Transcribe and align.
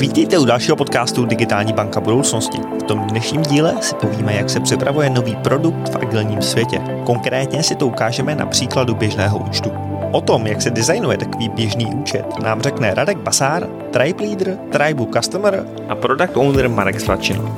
Vítejte 0.00 0.38
u 0.38 0.44
dalšího 0.44 0.76
podcastu 0.76 1.24
Digitální 1.24 1.72
banka 1.72 2.00
budoucnosti. 2.00 2.58
V 2.58 2.82
tom 2.82 3.06
dnešním 3.06 3.42
díle 3.42 3.74
si 3.80 3.94
povíme, 3.94 4.34
jak 4.34 4.50
se 4.50 4.60
připravuje 4.60 5.10
nový 5.10 5.36
produkt 5.36 5.88
v 5.88 5.96
agilním 5.96 6.42
světě. 6.42 6.80
Konkrétně 7.06 7.62
si 7.62 7.74
to 7.74 7.86
ukážeme 7.86 8.34
na 8.34 8.46
příkladu 8.46 8.94
běžného 8.94 9.38
účtu. 9.38 9.70
O 10.12 10.20
tom, 10.20 10.46
jak 10.46 10.62
se 10.62 10.70
designuje 10.70 11.18
takový 11.18 11.48
běžný 11.48 11.86
účet, 11.86 12.24
nám 12.42 12.62
řekne 12.62 12.94
Radek 12.94 13.18
Basár, 13.18 13.68
Tribe 13.90 14.24
Leader, 14.24 14.58
Tribe 14.72 15.06
Customer 15.12 15.66
a 15.88 15.94
Product 15.94 16.36
Owner 16.36 16.68
Marek 16.68 17.00
Slačina. 17.00 17.56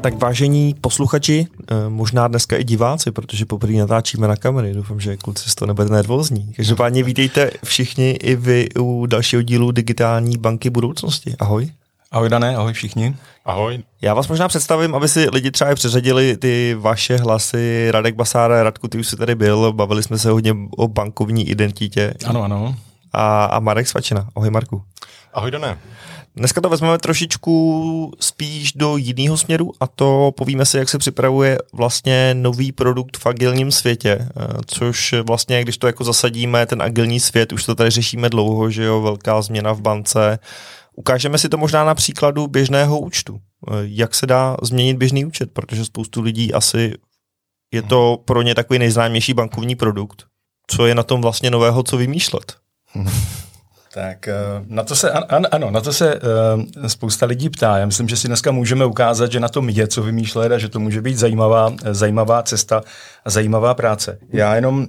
Tak 0.00 0.14
vážení 0.14 0.74
posluchači, 0.80 1.46
možná 1.88 2.28
dneska 2.28 2.56
i 2.56 2.64
diváci, 2.64 3.10
protože 3.10 3.46
poprvé 3.46 3.72
natáčíme 3.72 4.28
na 4.28 4.36
kamery, 4.36 4.74
doufám, 4.74 5.00
že 5.00 5.16
kluci 5.16 5.50
z 5.50 5.54
toho 5.54 5.66
nebudete 5.66 5.92
nervózní. 5.92 6.52
Každopádně 6.56 7.02
vítejte 7.02 7.50
všichni 7.64 8.10
i 8.10 8.36
vy 8.36 8.68
u 8.78 9.06
dalšího 9.06 9.42
dílu 9.42 9.70
Digitální 9.70 10.38
banky 10.38 10.70
budoucnosti. 10.70 11.34
Ahoj. 11.38 11.70
Ahoj 12.10 12.28
Dané, 12.28 12.56
ahoj 12.56 12.72
všichni. 12.72 13.16
Ahoj. 13.44 13.82
Já 14.02 14.14
vás 14.14 14.28
možná 14.28 14.48
představím, 14.48 14.94
aby 14.94 15.08
si 15.08 15.28
lidi 15.32 15.50
třeba 15.50 15.70
i 15.70 15.74
přeřadili 15.74 16.36
ty 16.36 16.76
vaše 16.78 17.16
hlasy. 17.16 17.88
Radek 17.90 18.14
Basára, 18.14 18.62
Radku, 18.62 18.88
ty 18.88 18.98
už 18.98 19.08
jsi 19.08 19.16
tady 19.16 19.34
byl, 19.34 19.72
bavili 19.72 20.02
jsme 20.02 20.18
se 20.18 20.30
hodně 20.30 20.54
o 20.76 20.88
bankovní 20.88 21.48
identitě. 21.48 22.14
Ano, 22.26 22.42
ano. 22.42 22.76
A, 23.12 23.44
a 23.44 23.60
Marek 23.60 23.88
Svačina. 23.88 24.28
Ahoj 24.36 24.50
Marku. 24.50 24.82
Ahoj 25.34 25.50
Dané. 25.50 25.78
Dneska 26.36 26.60
to 26.60 26.68
vezmeme 26.68 26.98
trošičku 26.98 28.12
spíš 28.20 28.72
do 28.72 28.96
jiného 28.96 29.36
směru 29.36 29.72
a 29.80 29.86
to 29.86 30.32
povíme 30.36 30.66
si, 30.66 30.78
jak 30.78 30.88
se 30.88 30.98
připravuje 30.98 31.58
vlastně 31.72 32.34
nový 32.34 32.72
produkt 32.72 33.16
v 33.16 33.26
agilním 33.26 33.72
světě, 33.72 34.18
eh, 34.20 34.46
což 34.66 35.14
vlastně, 35.26 35.62
když 35.62 35.78
to 35.78 35.86
jako 35.86 36.04
zasadíme, 36.04 36.66
ten 36.66 36.82
agilní 36.82 37.20
svět, 37.20 37.52
už 37.52 37.64
to 37.64 37.74
tady 37.74 37.90
řešíme 37.90 38.30
dlouho, 38.30 38.70
že 38.70 38.84
jo, 38.84 39.00
velká 39.00 39.42
změna 39.42 39.72
v 39.72 39.80
bance, 39.80 40.38
Ukážeme 40.96 41.38
si 41.38 41.48
to 41.48 41.58
možná 41.58 41.84
na 41.84 41.94
příkladu 41.94 42.46
běžného 42.46 43.00
účtu. 43.00 43.40
Eh, 43.68 43.72
jak 43.82 44.14
se 44.14 44.26
dá 44.26 44.56
změnit 44.62 44.96
běžný 44.96 45.24
účet, 45.24 45.52
protože 45.52 45.84
spoustu 45.84 46.20
lidí 46.20 46.52
asi 46.52 46.94
je 47.72 47.82
to 47.82 48.18
pro 48.24 48.42
ně 48.42 48.54
takový 48.54 48.78
nejznámější 48.78 49.34
bankovní 49.34 49.76
produkt. 49.76 50.24
Co 50.66 50.86
je 50.86 50.94
na 50.94 51.02
tom 51.02 51.22
vlastně 51.22 51.50
nového, 51.50 51.82
co 51.82 51.96
vymýšlet? 51.96 52.56
Tak 53.94 54.28
eh, 54.28 54.34
na 54.66 54.82
to 54.82 54.96
se, 54.96 55.10
an, 55.10 55.46
ano, 55.50 55.70
na 55.70 55.80
to 55.80 55.92
se 55.92 56.14
uh, 56.14 56.20
spousta 56.86 57.26
lidí 57.26 57.50
ptá. 57.50 57.78
Já 57.78 57.86
myslím, 57.86 58.08
že 58.08 58.16
si 58.16 58.28
dneska 58.28 58.52
můžeme 58.52 58.84
ukázat, 58.84 59.32
že 59.32 59.40
na 59.40 59.48
tom 59.48 59.68
je 59.68 59.86
co 59.88 60.02
vymýšlet 60.02 60.52
a 60.52 60.58
že 60.58 60.68
to 60.68 60.80
může 60.80 61.02
být 61.02 61.18
zajímavá, 61.18 61.72
zajímavá 61.90 62.42
cesta 62.42 62.82
a 63.24 63.30
zajímavá 63.30 63.74
práce. 63.74 64.18
Já 64.32 64.54
jenom 64.54 64.78
uh, 64.78 64.86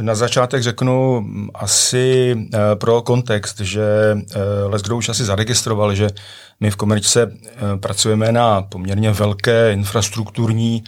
na 0.00 0.14
začátek 0.14 0.62
řeknu 0.62 1.26
asi 1.54 2.34
uh, 2.36 2.60
pro 2.74 3.02
kontext, 3.02 3.60
že 3.60 4.16
Lesgrow 4.66 4.98
už 4.98 5.08
asi 5.08 5.24
zaregistroval, 5.24 5.94
že 5.94 6.08
my 6.60 6.70
v 6.70 6.76
Komerčce 6.76 7.32
pracujeme 7.80 8.32
na 8.32 8.62
poměrně 8.62 9.10
velké 9.10 9.72
infrastrukturní 9.72 10.84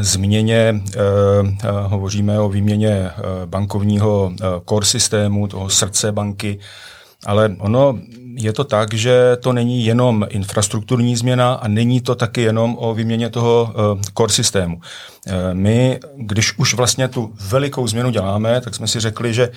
změně, 0.00 0.74
eh, 0.74 1.00
eh, 1.64 1.68
hovoříme 1.70 2.40
o 2.40 2.48
výměně 2.48 2.90
eh, 2.90 3.12
bankovního 3.46 4.32
core 4.68 4.86
systému, 4.86 5.48
toho 5.48 5.70
srdce 5.70 6.12
banky, 6.12 6.58
ale 7.26 7.56
ono 7.58 7.98
je 8.36 8.52
to 8.52 8.64
tak, 8.64 8.94
že 8.94 9.36
to 9.40 9.52
není 9.52 9.84
jenom 9.84 10.26
infrastrukturní 10.30 11.16
změna 11.16 11.54
a 11.54 11.68
není 11.68 12.00
to 12.00 12.14
taky 12.14 12.42
jenom 12.42 12.76
o 12.78 12.94
výměně 12.94 13.30
toho 13.30 13.74
core 14.18 14.32
systému. 14.32 14.80
My, 15.52 16.00
když 16.16 16.58
už 16.58 16.74
vlastně 16.74 17.08
tu 17.08 17.32
velikou 17.48 17.86
změnu 17.86 18.10
děláme, 18.10 18.60
tak 18.60 18.74
jsme 18.74 18.86
si 18.86 19.00
řekli, 19.00 19.34
že 19.34 19.50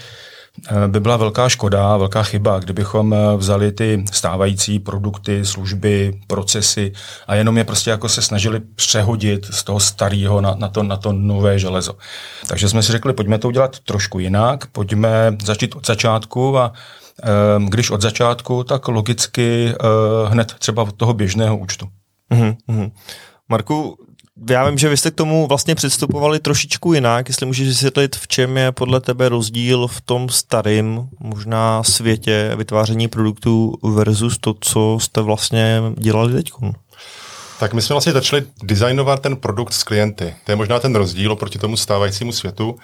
Eh, 0.66 0.88
by 0.88 1.00
byla 1.00 1.18
velká 1.18 1.50
škoda, 1.50 1.98
velká 1.98 2.24
chyba, 2.24 2.60
kdybychom 2.60 3.14
eh, 3.14 3.38
vzali 3.38 3.72
ty 3.72 4.06
stávající 4.12 4.80
produkty, 4.80 5.46
služby, 5.46 6.20
procesy 6.28 6.92
a 7.28 7.36
jenom 7.36 7.58
je 7.58 7.64
prostě 7.64 7.90
jako 7.90 8.10
se 8.10 8.22
snažili 8.22 8.60
přehodit 8.76 9.46
z 9.46 9.64
toho 9.64 9.80
starého 9.80 10.42
na, 10.42 10.56
na, 10.56 10.68
to, 10.68 10.84
na 10.84 10.98
to 10.98 11.14
nové 11.14 11.60
železo. 11.60 11.98
Takže 12.48 12.70
jsme 12.70 12.84
si 12.84 12.92
řekli, 12.92 13.14
pojďme 13.14 13.40
to 13.40 13.48
udělat 13.48 13.80
trošku 13.80 14.20
jinak, 14.20 14.68
pojďme 14.68 15.38
začít 15.44 15.76
od 15.76 15.88
začátku 15.88 16.58
a 16.58 16.74
eh, 16.74 17.07
když 17.68 17.90
od 17.90 18.02
začátku, 18.02 18.64
tak 18.64 18.88
logicky 18.88 19.74
hned 20.28 20.54
třeba 20.60 20.84
od 20.84 20.96
toho 20.96 21.14
běžného 21.14 21.58
účtu. 21.58 21.88
Mm-hmm. 22.32 22.92
Marku, 23.50 23.98
já 24.50 24.70
vím, 24.70 24.78
že 24.78 24.90
vy 24.90 24.98
jste 24.98 25.12
k 25.12 25.16
tomu 25.16 25.48
vlastně 25.48 25.76
přistupovali 25.76 26.40
trošičku 26.40 26.94
jinak, 26.94 27.28
jestli 27.28 27.46
můžeš 27.46 27.68
vysvětlit, 27.68 28.16
v 28.16 28.28
čem 28.28 28.58
je 28.58 28.72
podle 28.72 29.02
tebe 29.02 29.30
rozdíl 29.30 29.88
v 29.88 30.02
tom 30.02 30.30
starém 30.30 31.08
možná 31.20 31.84
světě 31.84 32.52
vytváření 32.56 33.08
produktů 33.08 33.74
versus 33.84 34.38
to, 34.38 34.56
co 34.60 34.98
jste 35.02 35.22
vlastně 35.22 35.82
dělali 35.98 36.34
teď. 36.34 36.52
Tak 37.60 37.74
my 37.74 37.82
jsme 37.82 37.94
vlastně 37.94 38.14
začali 38.14 38.44
designovat 38.64 39.22
ten 39.22 39.36
produkt 39.36 39.74
s 39.74 39.84
klienty. 39.84 40.36
To 40.44 40.52
je 40.52 40.56
možná 40.56 40.80
ten 40.80 40.96
rozdíl 40.96 41.32
oproti 41.32 41.60
tomu 41.60 41.78
stávajícímu 41.78 42.32
světu. 42.32 42.76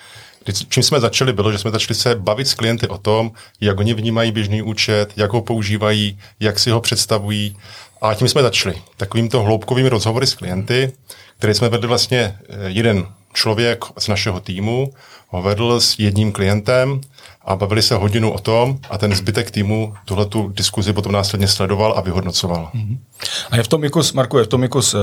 Čím 0.69 0.83
jsme 0.83 0.99
začali, 0.99 1.33
bylo, 1.33 1.51
že 1.51 1.57
jsme 1.57 1.71
začali 1.71 1.95
se 1.95 2.15
bavit 2.15 2.47
s 2.47 2.53
klienty 2.53 2.87
o 2.87 2.97
tom, 2.97 3.31
jak 3.61 3.79
oni 3.79 3.93
vnímají 3.93 4.31
běžný 4.31 4.61
účet, 4.61 5.13
jak 5.15 5.33
ho 5.33 5.41
používají, 5.41 6.19
jak 6.39 6.59
si 6.59 6.69
ho 6.69 6.81
představují. 6.81 7.57
A 8.01 8.13
tím 8.13 8.27
jsme 8.27 8.41
začali 8.41 8.81
takovýmto 8.97 9.43
hloubkovými 9.43 9.89
rozhovory 9.89 10.27
s 10.27 10.33
klienty, 10.33 10.93
který 11.37 11.53
jsme 11.53 11.69
vedli 11.69 11.87
vlastně 11.87 12.19
eh, 12.19 12.55
jeden 12.67 13.05
člověk 13.33 13.85
z 13.97 14.07
našeho 14.07 14.39
týmu, 14.39 14.93
ho 15.27 15.41
vedl 15.41 15.79
s 15.79 15.99
jedním 15.99 16.31
klientem 16.31 17.01
a 17.45 17.55
bavili 17.55 17.81
se 17.81 17.95
hodinu 17.95 18.31
o 18.31 18.39
tom 18.39 18.79
a 18.89 18.97
ten 18.97 19.15
zbytek 19.15 19.51
týmu 19.51 19.93
tuhle 20.05 20.25
tu 20.25 20.47
diskuzi 20.47 20.93
potom 20.93 21.11
následně 21.11 21.47
sledoval 21.47 21.93
a 21.97 22.01
vyhodnocoval. 22.01 22.69
Mm-hmm. 22.75 22.97
A 23.51 23.57
je 23.57 23.63
v 23.63 23.67
tom 23.67 23.83
jako, 23.83 24.01
Marku, 24.13 24.37
je 24.37 24.43
v 24.43 24.47
tom 24.47 24.63
jako 24.63 24.81
z, 24.81 24.93
eh, 24.93 24.97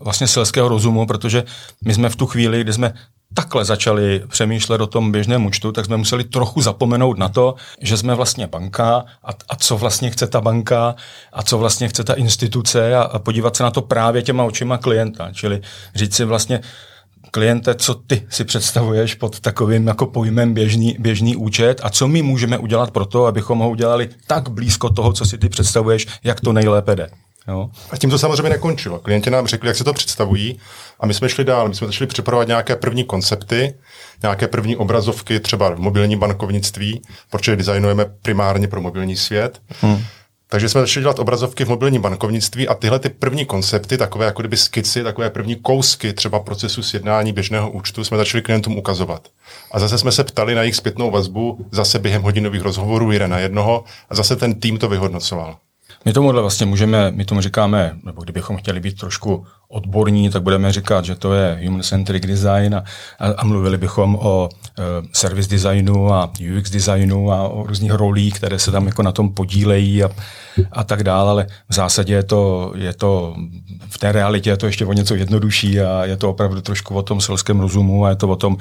vlastně 0.00 0.26
selského 0.26 0.68
rozumu, 0.68 1.06
protože 1.06 1.44
my 1.84 1.94
jsme 1.94 2.08
v 2.08 2.16
tu 2.16 2.26
chvíli, 2.26 2.60
kdy 2.60 2.72
jsme 2.72 2.94
takhle 3.36 3.64
začali 3.64 4.22
přemýšlet 4.28 4.80
o 4.80 4.86
tom 4.86 5.12
běžném 5.12 5.46
účtu, 5.46 5.72
tak 5.72 5.84
jsme 5.84 5.96
museli 5.96 6.24
trochu 6.24 6.60
zapomenout 6.60 7.18
na 7.18 7.28
to, 7.28 7.54
že 7.80 7.96
jsme 7.96 8.14
vlastně 8.14 8.46
banka 8.46 9.04
a, 9.24 9.30
a 9.48 9.56
co 9.56 9.76
vlastně 9.76 10.10
chce 10.10 10.26
ta 10.26 10.40
banka 10.40 10.94
a 11.32 11.42
co 11.42 11.58
vlastně 11.58 11.88
chce 11.88 12.04
ta 12.04 12.14
instituce 12.14 12.96
a, 12.96 13.02
a 13.02 13.18
podívat 13.18 13.56
se 13.56 13.62
na 13.62 13.70
to 13.70 13.82
právě 13.82 14.22
těma 14.22 14.44
očima 14.44 14.78
klienta. 14.78 15.32
Čili 15.32 15.60
říct 15.94 16.14
si 16.14 16.24
vlastně, 16.24 16.60
kliente, 17.30 17.74
co 17.74 17.94
ty 17.94 18.26
si 18.28 18.44
představuješ 18.44 19.14
pod 19.14 19.40
takovým 19.40 19.86
jako 19.86 20.06
pojmem 20.06 20.54
běžný, 20.54 20.96
běžný 20.98 21.36
účet 21.36 21.80
a 21.82 21.90
co 21.90 22.08
my 22.08 22.22
můžeme 22.22 22.58
udělat 22.58 22.90
pro 22.90 23.06
to, 23.06 23.26
abychom 23.26 23.58
ho 23.58 23.70
udělali 23.70 24.08
tak 24.26 24.48
blízko 24.48 24.90
toho, 24.90 25.12
co 25.12 25.24
si 25.24 25.38
ty 25.38 25.48
představuješ, 25.48 26.06
jak 26.24 26.40
to 26.40 26.52
nejlépe 26.52 26.96
jde. 26.96 27.25
Jo? 27.48 27.70
A 27.90 27.96
tím 27.96 28.10
to 28.10 28.18
samozřejmě 28.18 28.48
nekončilo. 28.48 28.98
Klienti 28.98 29.30
nám 29.30 29.46
řekli, 29.46 29.68
jak 29.68 29.76
se 29.76 29.84
to 29.84 29.92
představují 29.92 30.58
a 31.00 31.06
my 31.06 31.14
jsme 31.14 31.28
šli 31.28 31.44
dál. 31.44 31.68
My 31.68 31.74
jsme 31.74 31.86
začali 31.86 32.06
připravovat 32.06 32.48
nějaké 32.48 32.76
první 32.76 33.04
koncepty, 33.04 33.74
nějaké 34.22 34.48
první 34.48 34.76
obrazovky, 34.76 35.40
třeba 35.40 35.70
v 35.70 35.78
mobilní 35.78 36.16
bankovnictví, 36.16 37.02
protože 37.30 37.56
designujeme 37.56 38.04
primárně 38.22 38.68
pro 38.68 38.80
mobilní 38.80 39.16
svět. 39.16 39.60
Hmm. 39.80 40.04
Takže 40.48 40.68
jsme 40.68 40.80
začali 40.80 41.04
dělat 41.04 41.18
obrazovky 41.18 41.64
v 41.64 41.68
mobilním 41.68 42.02
bankovnictví 42.02 42.68
a 42.68 42.74
tyhle 42.74 42.98
ty 42.98 43.08
první 43.08 43.46
koncepty, 43.46 43.98
takové 43.98 44.26
jako 44.26 44.42
kdyby 44.42 44.56
skici, 44.56 45.02
takové 45.02 45.30
první 45.30 45.56
kousky 45.56 46.12
třeba 46.12 46.40
procesu 46.40 46.82
sjednání 46.82 47.32
běžného 47.32 47.70
účtu, 47.70 48.04
jsme 48.04 48.16
začali 48.16 48.42
klientům 48.42 48.78
ukazovat. 48.78 49.28
A 49.72 49.78
zase 49.78 49.98
jsme 49.98 50.12
se 50.12 50.24
ptali 50.24 50.54
na 50.54 50.62
jejich 50.62 50.76
zpětnou 50.76 51.10
vazbu, 51.10 51.66
zase 51.72 51.98
během 51.98 52.22
hodinových 52.22 52.62
rozhovorů 52.62 53.12
jeden 53.12 53.30
na 53.30 53.38
jednoho 53.38 53.84
a 54.10 54.14
zase 54.14 54.36
ten 54.36 54.60
tým 54.60 54.78
to 54.78 54.88
vyhodnocoval. 54.88 55.56
My 56.06 56.12
tomuhle 56.12 56.40
vlastně 56.40 56.66
můžeme, 56.66 57.10
my 57.10 57.24
tomu 57.24 57.40
říkáme, 57.40 57.96
nebo 58.04 58.22
kdybychom 58.22 58.56
chtěli 58.56 58.80
být 58.80 59.00
trošku 59.00 59.46
odborní, 59.68 60.30
tak 60.30 60.42
budeme 60.42 60.72
říkat, 60.72 61.04
že 61.04 61.14
to 61.14 61.34
je 61.34 61.60
human-centric 61.64 62.26
design 62.26 62.74
a, 62.74 62.84
a, 63.36 63.44
mluvili 63.44 63.78
bychom 63.78 64.16
o 64.16 64.48
e, 64.78 64.82
service 65.12 65.50
designu 65.50 66.12
a 66.12 66.30
UX 66.58 66.70
designu 66.70 67.32
a 67.32 67.48
o 67.48 67.66
různých 67.66 67.92
rolích, 67.92 68.34
které 68.34 68.58
se 68.58 68.70
tam 68.70 68.86
jako 68.86 69.02
na 69.02 69.12
tom 69.12 69.34
podílejí 69.34 70.04
a, 70.04 70.10
a 70.72 70.84
tak 70.84 71.02
dále, 71.02 71.30
ale 71.30 71.46
v 71.68 71.74
zásadě 71.74 72.14
je 72.14 72.22
to, 72.22 72.72
je 72.76 72.94
to, 72.94 73.36
v 73.88 73.98
té 73.98 74.12
realitě 74.12 74.50
je 74.50 74.56
to 74.56 74.66
ještě 74.66 74.86
o 74.86 74.92
něco 74.92 75.14
jednodušší 75.14 75.80
a 75.80 76.04
je 76.04 76.16
to 76.16 76.30
opravdu 76.30 76.60
trošku 76.60 76.94
o 76.94 77.02
tom 77.02 77.20
selském 77.20 77.60
rozumu 77.60 78.04
a 78.04 78.08
je 78.08 78.16
to 78.16 78.28
o 78.28 78.36
tom 78.36 78.56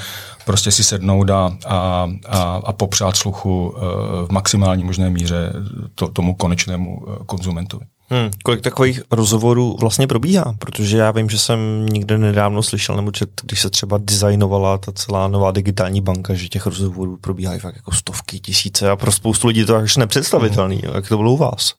prostě 0.45 0.71
si 0.71 0.83
sednout 0.83 1.29
a, 1.29 1.57
a, 1.65 2.09
a, 2.25 2.61
a 2.65 2.73
popřát 2.73 3.15
sluchu 3.15 3.73
e, 3.77 3.81
v 4.25 4.29
maximální 4.31 4.83
možné 4.83 5.09
míře 5.09 5.53
to, 5.95 6.07
tomu 6.07 6.35
konečnému 6.35 7.05
e, 7.07 7.25
konzumentovi. 7.25 7.85
Hmm, 8.09 8.29
kolik 8.43 8.61
takových 8.61 9.01
rozhovorů 9.11 9.77
vlastně 9.79 10.07
probíhá? 10.07 10.55
Protože 10.59 10.97
já 10.97 11.11
vím, 11.11 11.29
že 11.29 11.39
jsem 11.39 11.85
nikde 11.85 12.17
nedávno 12.17 12.63
slyšel, 12.63 12.95
nebo 12.95 13.11
čet, 13.11 13.29
když 13.43 13.61
se 13.61 13.69
třeba 13.69 13.97
designovala 14.01 14.77
ta 14.77 14.91
celá 14.91 15.27
nová 15.27 15.51
digitální 15.51 16.01
banka, 16.01 16.33
že 16.33 16.47
těch 16.47 16.65
rozhovorů 16.65 17.17
probíhají 17.17 17.59
fakt 17.59 17.75
jako 17.75 17.91
stovky, 17.91 18.39
tisíce 18.39 18.89
a 18.89 18.95
pro 18.95 19.11
spoustu 19.11 19.47
lidí 19.47 19.65
to 19.65 19.75
je 19.75 19.81
až 19.81 19.97
nepředstavitelný. 19.97 20.81
Hmm. 20.85 20.95
Jak 20.95 21.07
to 21.07 21.17
bylo 21.17 21.33
u 21.33 21.37
vás? 21.37 21.73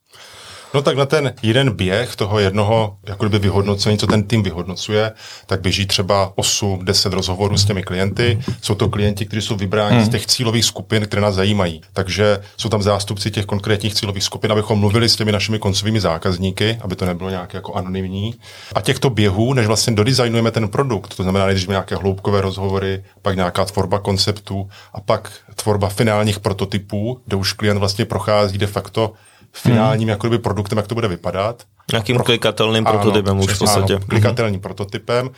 No 0.75 0.83
tak 0.83 0.97
na 0.97 1.07
ten 1.07 1.35
jeden 1.43 1.71
běh 1.71 2.17
toho 2.17 2.39
jednoho 2.39 2.97
jakoby 3.09 3.39
vyhodnocení, 3.39 3.99
co 3.99 4.07
ten 4.07 4.23
tým 4.23 4.43
vyhodnocuje, 4.43 5.13
tak 5.47 5.61
běží 5.61 5.87
třeba 5.87 6.33
8-10 6.37 7.11
rozhovorů 7.11 7.59
s 7.59 7.65
těmi 7.65 7.83
klienty. 7.83 8.39
Jsou 8.63 8.75
to 8.75 8.89
klienti, 8.89 9.27
kteří 9.27 9.43
jsou 9.43 9.57
vybráni 9.57 9.97
hmm. 9.97 10.07
z 10.07 10.09
těch 10.09 10.27
cílových 10.27 10.65
skupin, 10.65 11.07
které 11.07 11.23
nás 11.23 11.35
zajímají. 11.35 11.81
Takže 11.93 12.39
jsou 12.57 12.69
tam 12.69 12.83
zástupci 12.83 13.31
těch 13.31 13.47
konkrétních 13.47 13.95
cílových 13.95 14.25
skupin, 14.25 14.53
abychom 14.53 14.79
mluvili 14.79 15.09
s 15.09 15.17
těmi 15.17 15.33
našimi 15.33 15.59
koncovými 15.59 16.01
zákazníky, 16.01 16.79
aby 16.81 16.97
to 16.97 17.07
nebylo 17.07 17.31
nějak 17.31 17.55
jako 17.55 17.75
anonymní. 17.75 18.35
A 18.75 18.81
těchto 18.81 19.11
běhů, 19.11 19.55
než 19.55 19.67
vlastně 19.67 19.95
dodizajnujeme 19.95 20.51
ten 20.51 20.69
produkt, 20.69 21.15
to 21.15 21.23
znamená, 21.23 21.47
než 21.47 21.67
nějaké 21.67 21.97
hloubkové 21.97 22.41
rozhovory, 22.41 23.05
pak 23.23 23.37
nějaká 23.37 23.65
tvorba 23.65 23.99
konceptů 23.99 24.69
a 24.95 25.01
pak 25.01 25.33
tvorba 25.55 25.89
finálních 25.89 26.41
prototypů, 26.41 27.21
kde 27.27 27.37
už 27.37 27.53
klient 27.53 27.79
vlastně 27.79 28.05
prochází 28.05 28.59
de 28.59 28.67
facto 28.67 29.13
finálním 29.57 30.09
hmm. 30.09 30.09
jakoby 30.09 30.39
produktem, 30.39 30.79
jak 30.79 30.87
to 30.87 30.95
bude 30.95 31.09
vypadat. 31.09 31.63
Nějakým 31.93 32.17
Pro... 32.17 32.25
klikatelným 32.25 32.87
ano, 32.87 32.99
prototypem 32.99 33.39
už 33.39 33.55
v 33.55 33.59
podstatě. 33.59 33.95
Ano, 33.95 34.05
klikatelným 34.09 34.55
hmm. 34.55 34.63
prototypem, 34.63 35.31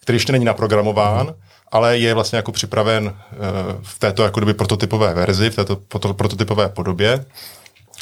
který 0.00 0.16
ještě 0.16 0.32
není 0.32 0.44
naprogramován, 0.44 1.26
hmm. 1.26 1.34
ale 1.72 1.98
je 1.98 2.14
vlastně 2.14 2.36
jako 2.36 2.52
připraven 2.52 3.04
uh, 3.04 3.12
v 3.82 3.98
této 3.98 4.22
jako 4.22 4.40
doby 4.40 4.54
prototypové 4.54 5.14
verzi, 5.14 5.50
v 5.50 5.56
této 5.56 5.76
prototypové 6.14 6.68
podobě. 6.68 7.24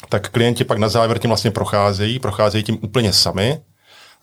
Tak 0.09 0.29
klienti 0.29 0.63
pak 0.63 0.77
na 0.77 0.89
závěr 0.89 1.19
tím 1.19 1.29
vlastně 1.29 1.51
procházejí, 1.51 2.19
procházejí 2.19 2.63
tím 2.63 2.77
úplně 2.81 3.13
sami 3.13 3.59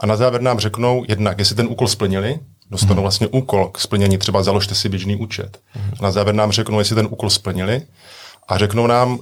a 0.01 0.07
na 0.07 0.17
závěr 0.17 0.43
nám 0.43 0.59
řeknou 0.59 1.05
jednak, 1.09 1.39
jestli 1.39 1.55
ten 1.57 1.67
úkol 1.67 1.89
splnili, 1.89 2.39
dostanou 2.71 2.95
hmm. 2.95 3.03
vlastně 3.03 3.27
úkol 3.27 3.69
k 3.69 3.79
splnění, 3.79 4.19
třeba 4.19 4.43
založte 4.43 4.75
si 4.75 4.89
běžný 4.89 5.17
účet. 5.17 5.59
Hmm. 5.71 5.91
Na 6.03 6.11
závěr 6.11 6.35
nám 6.35 6.53
řeknou, 6.53 6.79
jestli 6.79 6.95
ten 6.95 7.07
úkol 7.11 7.31
splnili 7.31 7.83
a 8.49 8.59
řeknou 8.59 8.87
nám, 8.87 9.19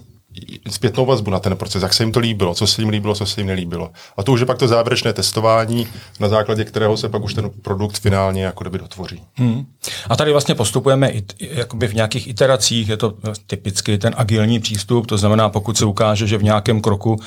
zpětnou 0.70 1.06
vazbu 1.06 1.30
na 1.30 1.38
ten 1.38 1.56
proces, 1.56 1.82
jak 1.82 1.94
se 1.94 2.02
jim 2.02 2.12
to 2.12 2.20
líbilo, 2.20 2.54
co 2.54 2.66
se 2.66 2.82
jim 2.82 2.88
líbilo, 2.88 3.14
co 3.14 3.26
se 3.26 3.40
jim 3.40 3.46
nelíbilo. 3.46 3.90
A 4.16 4.22
to 4.22 4.32
už 4.32 4.40
je 4.40 4.46
pak 4.46 4.58
to 4.58 4.68
závěrečné 4.68 5.12
testování, 5.12 5.86
na 6.20 6.28
základě 6.28 6.64
kterého 6.64 6.96
se 6.96 7.08
pak 7.08 7.22
už 7.22 7.34
ten 7.34 7.50
produkt 7.62 7.98
finálně 7.98 8.44
jako 8.44 8.64
kdyby 8.64 8.78
dotvoří. 8.78 9.22
Hmm. 9.34 9.66
A 10.08 10.16
tady 10.16 10.32
vlastně 10.32 10.54
postupujeme 10.54 11.10
i, 11.10 11.24
jakoby 11.40 11.86
v 11.86 11.94
nějakých 11.94 12.28
iteracích, 12.28 12.88
je 12.88 12.96
to 12.96 13.14
typicky 13.46 13.98
ten 13.98 14.14
agilní 14.16 14.60
přístup, 14.60 15.06
to 15.06 15.18
znamená, 15.18 15.48
pokud 15.48 15.78
se 15.78 15.84
ukáže, 15.84 16.26
že 16.26 16.38
v 16.38 16.42
nějakém 16.42 16.80
kroku 16.80 17.12
uh, 17.12 17.20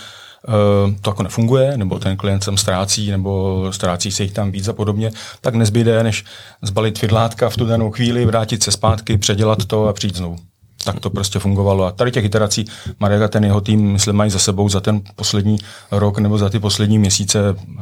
to 1.01 1.09
jako 1.09 1.23
nefunguje, 1.23 1.77
nebo 1.77 1.99
ten 1.99 2.17
klient 2.17 2.43
sem 2.43 2.57
ztrácí, 2.57 3.11
nebo 3.11 3.63
ztrácí 3.71 4.11
se 4.11 4.23
jich 4.23 4.31
tam 4.31 4.51
víc 4.51 4.67
a 4.67 4.73
podobně, 4.73 5.11
tak 5.41 5.55
nezbyde, 5.55 6.03
než 6.03 6.25
zbalit 6.61 7.01
vidlátka 7.01 7.49
v 7.49 7.57
tu 7.57 7.65
danou 7.65 7.91
chvíli, 7.91 8.25
vrátit 8.25 8.63
se 8.63 8.71
zpátky, 8.71 9.17
předělat 9.17 9.65
to 9.65 9.87
a 9.87 9.93
přijít 9.93 10.15
znovu 10.15 10.37
tak 10.85 10.99
to 10.99 11.09
prostě 11.09 11.39
fungovalo. 11.39 11.83
A 11.83 11.91
tady 11.91 12.11
těch 12.11 12.25
iterací 12.25 12.65
Marek 12.99 13.21
a 13.21 13.27
ten 13.27 13.43
jeho 13.43 13.61
tým, 13.61 13.91
myslím, 13.91 14.15
mají 14.15 14.31
za 14.31 14.39
sebou 14.39 14.69
za 14.69 14.79
ten 14.79 15.01
poslední 15.15 15.57
rok 15.91 16.17
nebo 16.19 16.37
za 16.37 16.49
ty 16.49 16.59
poslední 16.59 16.99
měsíce 16.99 17.39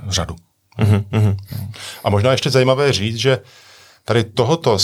řadu. 0.08 0.36
Mm-hmm. 0.80 1.38
A 2.04 2.10
možná 2.10 2.32
ještě 2.32 2.50
zajímavé 2.50 2.94
říct, 2.94 3.18
že 3.18 3.40
tady 4.06 4.24
tohoto, 4.24 4.78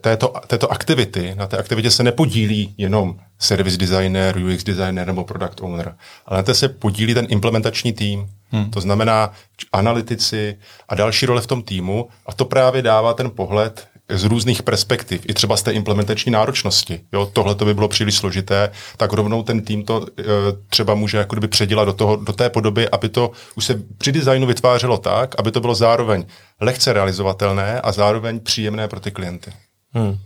této, 0.00 0.32
této 0.46 0.72
aktivity, 0.72 1.34
na 1.34 1.46
té 1.46 1.56
aktivitě 1.56 1.90
se 1.90 2.02
nepodílí 2.02 2.74
jenom 2.78 3.16
service 3.38 3.76
designer, 3.76 4.36
UX 4.38 4.64
designer 4.64 5.06
nebo 5.06 5.24
product 5.24 5.60
owner, 5.60 5.96
ale 6.26 6.36
na 6.36 6.42
té 6.42 6.54
se 6.54 6.68
podílí 6.68 7.14
ten 7.14 7.26
implementační 7.28 7.92
tým. 7.92 8.26
Hmm. 8.50 8.70
To 8.70 8.80
znamená 8.80 9.32
analytici 9.72 10.58
a 10.88 10.94
další 10.94 11.26
role 11.26 11.40
v 11.40 11.46
tom 11.46 11.62
týmu 11.62 12.08
a 12.26 12.32
to 12.32 12.44
právě 12.44 12.82
dává 12.82 13.14
ten 13.14 13.30
pohled, 13.30 13.88
z 14.08 14.24
různých 14.24 14.62
perspektiv, 14.62 15.22
i 15.28 15.34
třeba 15.34 15.56
z 15.56 15.62
té 15.62 15.72
implementační 15.72 16.32
náročnosti. 16.32 17.00
Jo, 17.12 17.30
tohle 17.32 17.54
to 17.54 17.64
by 17.64 17.74
bylo 17.74 17.88
příliš 17.88 18.16
složité, 18.16 18.70
tak 18.96 19.12
rovnou 19.12 19.42
ten 19.42 19.60
tým 19.64 19.84
to 19.84 20.06
e, 20.18 20.22
třeba 20.68 20.94
může 20.94 21.18
jako 21.18 21.34
kdyby 21.34 21.48
předělat 21.48 21.84
do, 21.84 21.92
toho, 21.92 22.16
do 22.16 22.32
té 22.32 22.50
podoby, 22.50 22.88
aby 22.88 23.08
to 23.08 23.30
už 23.54 23.64
se 23.64 23.82
při 23.98 24.12
designu 24.12 24.46
vytvářelo 24.46 24.98
tak, 24.98 25.34
aby 25.38 25.50
to 25.50 25.60
bylo 25.60 25.74
zároveň 25.74 26.24
lehce 26.60 26.92
realizovatelné 26.92 27.80
a 27.80 27.92
zároveň 27.92 28.40
příjemné 28.40 28.88
pro 28.88 29.00
ty 29.00 29.10
klienty. 29.10 29.52
Hmm. 29.92 30.18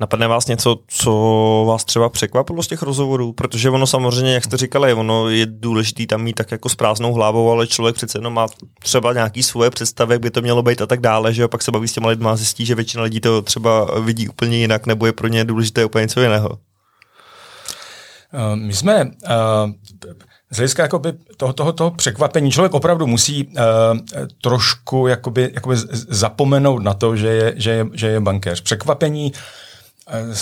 Napadne 0.00 0.28
vás 0.28 0.46
něco, 0.46 0.76
co 0.86 1.64
vás 1.68 1.84
třeba 1.84 2.08
překvapilo 2.08 2.62
z 2.62 2.66
těch 2.66 2.82
rozhovorů? 2.82 3.32
Protože 3.32 3.70
ono 3.70 3.86
samozřejmě, 3.86 4.34
jak 4.34 4.44
jste 4.44 4.56
říkali, 4.56 4.94
ono 4.94 5.28
je 5.28 5.46
důležité 5.46 6.06
tam 6.06 6.22
mít 6.22 6.32
tak 6.32 6.50
jako 6.50 6.68
s 6.68 6.74
prázdnou 6.74 7.12
hlavou, 7.12 7.50
ale 7.50 7.66
člověk 7.66 7.96
přece 7.96 8.18
jenom 8.18 8.34
má 8.34 8.46
třeba 8.82 9.12
nějaký 9.12 9.42
svoje 9.42 9.70
představy, 9.70 10.14
jak 10.14 10.22
by 10.22 10.30
to 10.30 10.42
mělo 10.42 10.62
být 10.62 10.82
a 10.82 10.86
tak 10.86 11.00
dále, 11.00 11.34
že 11.34 11.42
jo? 11.42 11.48
pak 11.48 11.62
se 11.62 11.70
baví 11.70 11.88
s 11.88 11.92
těma 11.92 12.08
lidma 12.08 12.32
a 12.32 12.36
zjistí, 12.36 12.66
že 12.66 12.74
většina 12.74 13.02
lidí 13.02 13.20
to 13.20 13.42
třeba 13.42 14.00
vidí 14.00 14.28
úplně 14.28 14.56
jinak, 14.56 14.86
nebo 14.86 15.06
je 15.06 15.12
pro 15.12 15.28
ně 15.28 15.44
důležité 15.44 15.84
úplně 15.84 16.02
něco 16.02 16.20
jiného. 16.20 16.48
Uh, 16.48 16.56
my 18.56 18.72
jsme 18.72 19.04
uh, 19.04 19.10
z 20.50 20.56
hlediska 20.56 20.88
toho, 21.36 21.52
toho, 21.52 21.72
toho 21.72 21.90
překvapení 21.90 22.50
člověk 22.50 22.74
opravdu 22.74 23.06
musí 23.06 23.46
uh, 23.46 23.52
trošku 24.42 25.06
jakoby, 25.06 25.50
jakoby 25.54 25.76
zapomenout 26.08 26.82
na 26.82 26.94
to, 26.94 27.16
že 27.16 27.28
je, 27.28 27.54
že 27.56 27.70
je, 27.70 27.86
že 27.92 28.06
je 28.06 28.20
bankéř. 28.20 28.60
Překvapení 28.60 29.32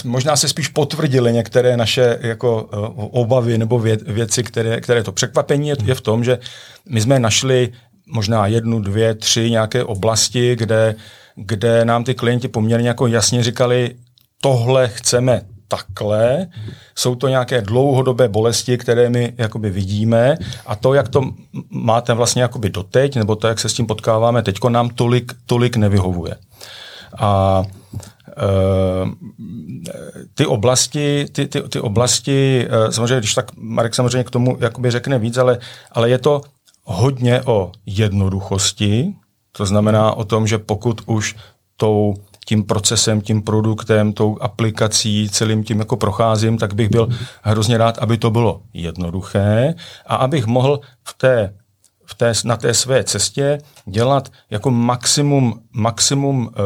možná 0.05 0.37
se 0.37 0.49
spíš 0.49 0.69
potvrdily 0.69 1.33
některé 1.33 1.77
naše 1.77 2.19
jako 2.21 2.69
eh, 2.73 2.77
obavy 2.97 3.59
nebo 3.59 3.79
věci, 4.07 4.43
které, 4.43 4.81
které 4.81 5.03
to 5.03 5.13
překvapení 5.13 5.69
je, 5.69 5.77
je 5.85 5.95
v 5.95 6.01
tom, 6.01 6.25
že 6.25 6.39
my 6.89 7.01
jsme 7.01 7.19
našli 7.19 7.73
možná 8.07 8.47
jednu, 8.47 8.81
dvě, 8.81 9.15
tři 9.15 9.51
nějaké 9.51 9.85
oblasti, 9.85 10.57
kde, 10.57 10.95
kde 11.37 11.85
nám 11.85 12.05
ty 12.05 12.15
klienti 12.15 12.49
poměrně 12.49 12.89
jako 12.89 13.07
jasně 13.07 13.43
říkali, 13.43 13.95
tohle 14.41 14.89
chceme 14.89 15.41
takhle, 15.69 16.47
jsou 16.95 17.15
to 17.15 17.29
nějaké 17.29 17.61
dlouhodobé 17.61 18.29
bolesti, 18.29 18.79
které 18.79 19.11
my 19.11 19.33
jakoby 19.39 19.71
vidíme 19.71 20.37
a 20.67 20.77
to, 20.77 20.95
jak 20.95 21.09
to 21.09 21.23
máte 21.71 22.15
vlastně 22.15 22.43
jakoby 22.43 22.71
doteď, 22.71 23.17
nebo 23.17 23.37
to, 23.37 23.49
jak 23.49 23.59
se 23.59 23.69
s 23.69 23.75
tím 23.75 23.87
potkáváme 23.87 24.43
teďko, 24.43 24.71
nám 24.71 24.89
tolik, 24.89 25.33
tolik 25.47 25.77
nevyhovuje. 25.77 26.37
A 27.19 27.63
Eh, 27.95 28.18
ty 30.35 30.47
oblasti, 30.47 31.27
ty, 31.33 31.47
ty, 31.47 31.63
ty 31.63 31.81
oblasti, 31.81 32.67
eh, 32.71 32.93
samozřejmě, 32.93 33.19
když 33.19 33.35
tak 33.35 33.57
Marek 33.57 33.95
samozřejmě 33.95 34.25
k 34.25 34.31
tomu 34.31 34.57
jakoby 34.61 34.91
řekne 34.91 35.19
víc, 35.19 35.37
ale, 35.37 35.59
ale 35.93 36.11
je 36.11 36.19
to 36.19 36.41
hodně 36.85 37.43
o 37.43 37.73
jednoduchosti, 37.87 39.15
to 39.53 39.67
znamená 39.67 40.13
o 40.13 40.25
tom, 40.25 40.47
že 40.47 40.59
pokud 40.59 41.01
už 41.07 41.37
tou 41.77 42.15
tím 42.47 42.65
procesem, 42.65 43.21
tím 43.21 43.43
produktem, 43.43 44.13
tou 44.13 44.39
aplikací, 44.41 45.29
celým 45.29 45.65
tím 45.65 45.79
jako 45.79 45.97
procházím, 45.97 46.59
tak 46.59 46.75
bych 46.75 46.89
byl 46.89 47.09
hrozně 47.43 47.79
rád, 47.79 47.99
aby 47.99 48.19
to 48.19 48.31
bylo 48.31 48.63
jednoduché 48.75 49.75
a 50.07 50.17
abych 50.17 50.47
mohl 50.47 50.81
v 51.05 51.15
té 51.19 51.55
v 52.11 52.15
té, 52.15 52.33
na 52.45 52.57
té 52.57 52.75
své 52.75 53.05
cestě 53.05 53.59
dělat 53.87 54.29
jako 54.51 54.71
maximum, 54.71 55.61
maximum 55.73 56.51
e, 56.51 56.61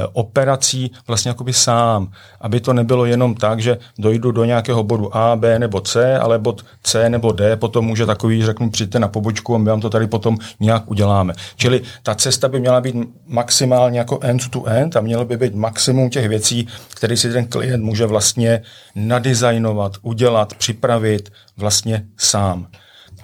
e, 0.00 0.06
operací 0.12 0.90
vlastně 1.06 1.28
jakoby 1.28 1.52
sám, 1.52 2.12
aby 2.40 2.60
to 2.60 2.72
nebylo 2.72 3.04
jenom 3.04 3.34
tak, 3.34 3.60
že 3.60 3.78
dojdu 3.98 4.32
do 4.32 4.44
nějakého 4.44 4.84
bodu 4.84 5.16
A, 5.16 5.36
B 5.36 5.58
nebo 5.58 5.80
C, 5.80 6.18
ale 6.18 6.38
bod 6.38 6.64
C 6.82 7.08
nebo 7.10 7.32
D 7.32 7.56
potom 7.56 7.84
může 7.84 8.06
takový, 8.06 8.44
řeknu, 8.44 8.70
přijďte 8.70 8.98
na 8.98 9.08
pobočku 9.08 9.54
a 9.54 9.58
my 9.58 9.70
vám 9.70 9.80
to 9.80 9.90
tady 9.90 10.06
potom 10.06 10.38
nějak 10.60 10.90
uděláme. 10.90 11.34
Čili 11.56 11.80
ta 12.02 12.14
cesta 12.14 12.48
by 12.48 12.60
měla 12.60 12.80
být 12.80 12.96
maximálně 13.26 13.98
jako 13.98 14.18
end 14.22 14.48
to 14.50 14.64
end 14.66 14.96
a 14.96 15.00
mělo 15.00 15.24
by 15.24 15.36
být 15.36 15.54
maximum 15.54 16.10
těch 16.10 16.28
věcí, 16.28 16.68
které 16.94 17.16
si 17.16 17.32
ten 17.32 17.46
klient 17.46 17.84
může 17.84 18.06
vlastně 18.06 18.62
nadizajnovat, 18.94 19.92
udělat, 20.02 20.54
připravit 20.54 21.32
vlastně 21.56 22.06
sám. 22.16 22.66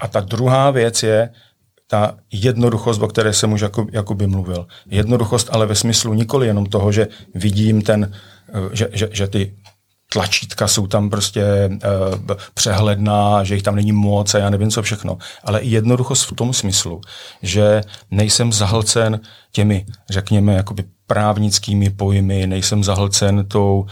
A 0.00 0.08
ta 0.08 0.20
druhá 0.20 0.70
věc 0.70 1.02
je 1.02 1.30
ta 1.86 2.16
jednoduchost, 2.32 3.02
o 3.02 3.08
které 3.08 3.32
jsem 3.32 3.52
už 3.52 3.60
jako, 3.60 3.86
jakoby 3.92 4.26
mluvil. 4.26 4.66
Jednoduchost, 4.86 5.48
ale 5.52 5.66
ve 5.66 5.74
smyslu 5.74 6.14
nikoli 6.14 6.46
jenom 6.46 6.66
toho, 6.66 6.92
že 6.92 7.08
vidím 7.34 7.82
ten, 7.82 8.12
eh, 8.48 8.76
že, 8.76 8.88
že, 8.92 9.08
že 9.12 9.26
ty 9.26 9.54
tlačítka 10.12 10.68
jsou 10.68 10.86
tam 10.86 11.10
prostě 11.10 11.44
uh, 11.72 12.34
přehledná, 12.54 13.44
že 13.44 13.54
jich 13.54 13.62
tam 13.62 13.76
není 13.76 13.92
moc 13.92 14.34
a 14.34 14.38
já 14.38 14.50
nevím 14.50 14.70
co 14.70 14.82
všechno. 14.82 15.18
Ale 15.44 15.60
i 15.60 15.70
jednoduchost 15.70 16.30
v 16.30 16.34
tom 16.34 16.52
smyslu, 16.52 17.00
že 17.42 17.80
nejsem 18.10 18.52
zahlcen 18.52 19.20
těmi, 19.52 19.86
řekněme, 20.10 20.54
jakoby 20.54 20.84
právnickými 21.06 21.90
pojmy, 21.90 22.46
nejsem 22.46 22.84
zahlcen 22.84 23.44
tou 23.48 23.86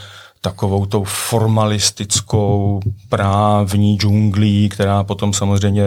takovou 0.49 0.87
tou 0.87 1.05
formalistickou 1.05 2.81
právní 3.09 3.97
džunglí, 3.97 4.69
která 4.69 5.05
potom 5.05 5.33
samozřejmě 5.33 5.85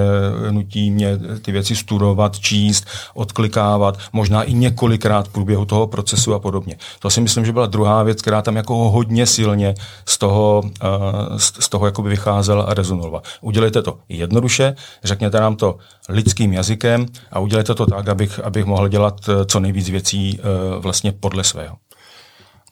nutí 0.52 0.92
mě 0.92 1.18
ty 1.42 1.52
věci 1.52 1.76
studovat, 1.76 2.40
číst, 2.40 2.86
odklikávat, 3.14 3.98
možná 4.14 4.44
i 4.44 4.54
několikrát 4.54 5.28
v 5.28 5.32
průběhu 5.32 5.66
toho 5.66 5.88
procesu 5.88 6.34
a 6.34 6.40
podobně. 6.40 6.78
To 7.00 7.10
si 7.10 7.22
myslím, 7.22 7.46
že 7.46 7.52
byla 7.52 7.66
druhá 7.66 8.04
věc, 8.04 8.22
která 8.22 8.42
tam 8.42 8.56
jako 8.56 8.76
hodně 8.76 9.26
silně 9.26 9.74
z 10.06 10.18
toho, 10.18 10.62
uh, 10.64 11.38
z 11.38 11.70
toho 11.70 11.86
jakoby 11.86 12.10
vycházela 12.10 12.64
a 12.64 12.74
rezonovala. 12.74 13.22
Udělejte 13.42 13.82
to 13.82 13.98
jednoduše, 14.10 14.76
řekněte 15.04 15.40
nám 15.40 15.56
to 15.56 15.78
lidským 16.10 16.54
jazykem 16.54 17.06
a 17.32 17.40
udělejte 17.40 17.76
to 17.76 17.86
tak, 17.86 18.10
abych, 18.10 18.40
abych 18.40 18.66
mohl 18.66 18.88
dělat 18.88 19.16
eh, 19.30 19.46
co 19.46 19.60
nejvíc 19.60 19.90
věcí 19.90 20.40
uh, 20.40 20.82
vlastně 20.82 21.12
podle 21.12 21.44
svého. 21.44 21.76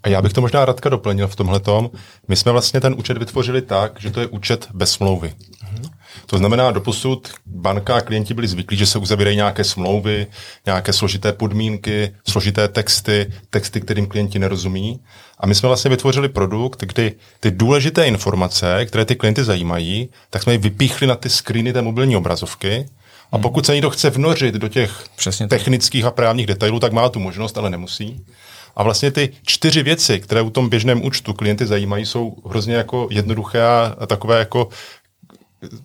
A 0.03 0.09
já 0.09 0.21
bych 0.21 0.33
to 0.33 0.41
možná 0.41 0.65
Radka 0.65 0.89
doplnil 0.89 1.27
v 1.27 1.35
tomhle 1.35 1.59
tom. 1.59 1.89
My 2.27 2.35
jsme 2.35 2.51
vlastně 2.51 2.81
ten 2.81 2.95
účet 2.97 3.17
vytvořili 3.17 3.61
tak, 3.61 4.01
že 4.01 4.11
to 4.11 4.19
je 4.19 4.27
účet 4.27 4.67
bez 4.73 4.91
smlouvy. 4.91 5.33
To 6.25 6.37
znamená, 6.37 6.71
doposud 6.71 7.29
banka 7.45 7.95
a 7.95 8.01
klienti 8.01 8.33
byli 8.33 8.47
zvyklí, 8.47 8.77
že 8.77 8.85
se 8.85 8.99
uzavírají 8.99 9.35
nějaké 9.35 9.63
smlouvy, 9.63 10.27
nějaké 10.65 10.93
složité 10.93 11.33
podmínky, 11.33 12.15
složité 12.27 12.67
texty, 12.67 13.33
texty, 13.49 13.81
kterým 13.81 14.07
klienti 14.07 14.39
nerozumí. 14.39 14.99
A 15.39 15.47
my 15.47 15.55
jsme 15.55 15.67
vlastně 15.67 15.89
vytvořili 15.89 16.29
produkt, 16.29 16.81
kdy 16.81 17.15
ty 17.39 17.51
důležité 17.51 18.07
informace, 18.07 18.85
které 18.85 19.05
ty 19.05 19.15
klienty 19.15 19.43
zajímají, 19.43 20.09
tak 20.29 20.43
jsme 20.43 20.53
je 20.53 20.57
vypíchli 20.57 21.07
na 21.07 21.15
ty 21.15 21.29
screeny 21.29 21.73
té 21.73 21.81
mobilní 21.81 22.17
obrazovky. 22.17 22.85
A 23.31 23.35
hmm. 23.35 23.43
pokud 23.43 23.65
se 23.65 23.73
někdo 23.73 23.89
chce 23.89 24.09
vnořit 24.09 24.55
do 24.55 24.67
těch 24.67 25.03
Přesně 25.15 25.47
technických 25.47 26.05
a 26.05 26.11
právních 26.11 26.47
detailů, 26.47 26.79
tak 26.79 26.91
má 26.91 27.09
tu 27.09 27.19
možnost, 27.19 27.57
ale 27.57 27.69
nemusí. 27.69 28.25
A 28.75 28.83
vlastně 28.83 29.11
ty 29.11 29.33
čtyři 29.45 29.83
věci, 29.83 30.19
které 30.19 30.41
u 30.41 30.49
tom 30.49 30.69
běžném 30.69 31.05
účtu 31.05 31.33
klienty 31.33 31.65
zajímají, 31.65 32.05
jsou 32.05 32.35
hrozně 32.49 32.75
jako 32.75 33.07
jednoduché 33.11 33.61
a 33.99 34.05
takové 34.07 34.39
jako 34.39 34.69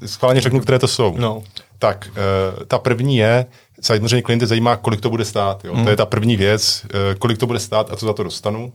schválně 0.06 0.40
řeknu, 0.40 0.60
které 0.60 0.78
to 0.78 0.88
jsou. 0.88 1.14
No. 1.18 1.42
Tak, 1.78 2.08
uh, 2.10 2.64
ta 2.64 2.78
první 2.78 3.16
je, 3.16 3.46
samozřejmě 3.80 4.22
klienty 4.22 4.46
zajímá, 4.46 4.76
kolik 4.76 5.00
to 5.00 5.10
bude 5.10 5.24
stát. 5.24 5.64
Jo? 5.64 5.74
Mm. 5.74 5.84
To 5.84 5.90
je 5.90 5.96
ta 5.96 6.06
první 6.06 6.36
věc, 6.36 6.84
uh, 6.84 7.18
kolik 7.18 7.38
to 7.38 7.46
bude 7.46 7.60
stát 7.60 7.92
a 7.92 7.96
co 7.96 8.06
za 8.06 8.12
to 8.12 8.22
dostanu. 8.22 8.72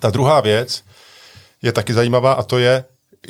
Ta 0.00 0.10
druhá 0.10 0.40
věc 0.40 0.82
je 1.62 1.72
taky 1.72 1.94
zajímavá 1.94 2.32
a 2.32 2.42
to 2.42 2.58
je, 2.58 2.84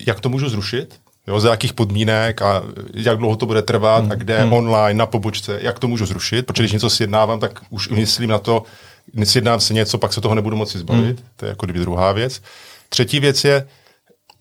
jak 0.07 0.21
to 0.21 0.29
můžu 0.29 0.49
zrušit, 0.49 1.01
jo, 1.27 1.41
za 1.41 1.51
jakých 1.51 1.73
podmínek 1.73 2.43
a 2.43 2.63
jak 2.95 3.19
dlouho 3.19 3.37
to 3.37 3.47
bude 3.47 3.63
trvat 3.63 4.05
mm. 4.05 4.13
a 4.13 4.15
kde 4.15 4.45
mm. 4.45 4.53
online, 4.53 4.99
na 4.99 5.07
pobočce, 5.07 5.59
jak 5.63 5.79
to 5.79 5.89
můžu 5.89 6.07
zrušit, 6.07 6.47
protože 6.47 6.63
když 6.63 6.73
něco 6.73 6.91
sjednávám, 6.91 7.41
tak 7.41 7.61
už 7.71 7.89
myslím 7.89 8.31
na 8.31 8.39
to, 8.39 8.63
sjednám 9.25 9.61
si 9.61 9.75
něco, 9.75 9.99
pak 9.99 10.13
se 10.13 10.21
toho 10.21 10.35
nebudu 10.35 10.57
moci 10.57 10.79
zbavit. 10.79 11.21
Mm. 11.21 11.27
To 11.37 11.45
je 11.45 11.49
jako 11.49 11.67
kdyby 11.67 11.81
druhá 11.81 12.13
věc. 12.13 12.43
Třetí 12.89 13.21
věc 13.21 13.45
je, 13.45 13.67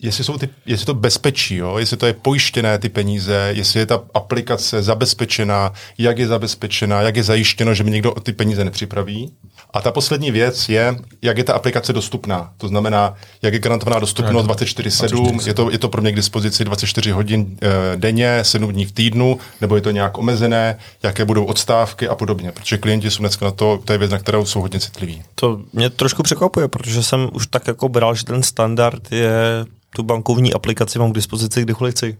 jestli, 0.01 0.23
jsou 0.23 0.37
ty, 0.37 0.49
jestli 0.65 0.85
to 0.85 0.93
bezpečí, 0.93 1.55
jo? 1.55 1.77
jestli 1.77 1.97
to 1.97 2.05
je 2.05 2.13
pojištěné 2.13 2.77
ty 2.77 2.89
peníze, 2.89 3.49
jestli 3.55 3.79
je 3.79 3.85
ta 3.85 4.03
aplikace 4.13 4.81
zabezpečená, 4.81 5.73
jak 5.97 6.17
je 6.17 6.27
zabezpečená, 6.27 7.01
jak 7.01 7.15
je 7.15 7.23
zajištěno, 7.23 7.73
že 7.73 7.83
mi 7.83 7.91
někdo 7.91 8.11
ty 8.11 8.33
peníze 8.33 8.65
nepřipraví. 8.65 9.33
A 9.73 9.81
ta 9.81 9.91
poslední 9.91 10.31
věc 10.31 10.69
je, 10.69 10.95
jak 11.21 11.37
je 11.37 11.43
ta 11.43 11.53
aplikace 11.53 11.93
dostupná. 11.93 12.53
To 12.57 12.67
znamená, 12.67 13.13
jak 13.41 13.53
je 13.53 13.59
garantovaná 13.59 13.99
dostupnost 13.99 14.47
24-7, 14.47 15.47
je 15.47 15.53
to, 15.53 15.71
je 15.71 15.77
to 15.77 15.89
pro 15.89 16.01
mě 16.01 16.11
k 16.11 16.15
dispozici 16.15 16.65
24 16.65 17.11
hodin 17.11 17.57
e, 17.61 17.97
denně, 17.97 18.39
7 18.41 18.71
dní 18.71 18.85
v 18.85 18.91
týdnu, 18.91 19.39
nebo 19.61 19.75
je 19.75 19.81
to 19.81 19.91
nějak 19.91 20.17
omezené, 20.17 20.77
jaké 21.03 21.25
budou 21.25 21.45
odstávky 21.45 22.07
a 22.07 22.15
podobně. 22.15 22.51
Protože 22.51 22.77
klienti 22.77 23.11
jsou 23.11 23.19
dneska 23.19 23.45
na 23.45 23.51
to, 23.51 23.79
to 23.85 23.93
je 23.93 23.99
věc, 23.99 24.11
na 24.11 24.19
kterou 24.19 24.45
jsou 24.45 24.61
hodně 24.61 24.79
citliví. 24.79 25.23
To 25.35 25.61
mě 25.73 25.89
trošku 25.89 26.23
překvapuje, 26.23 26.67
protože 26.67 27.03
jsem 27.03 27.29
už 27.33 27.47
tak 27.47 27.67
jako 27.67 27.89
bral, 27.89 28.15
že 28.15 28.25
ten 28.25 28.43
standard 28.43 29.11
je 29.11 29.65
tu 29.95 30.03
bankovní 30.03 30.53
aplikaci 30.53 30.99
mám 30.99 31.11
k 31.11 31.15
dispozici 31.15 31.61
kdykoliv 31.61 31.95
chci. 31.95 32.17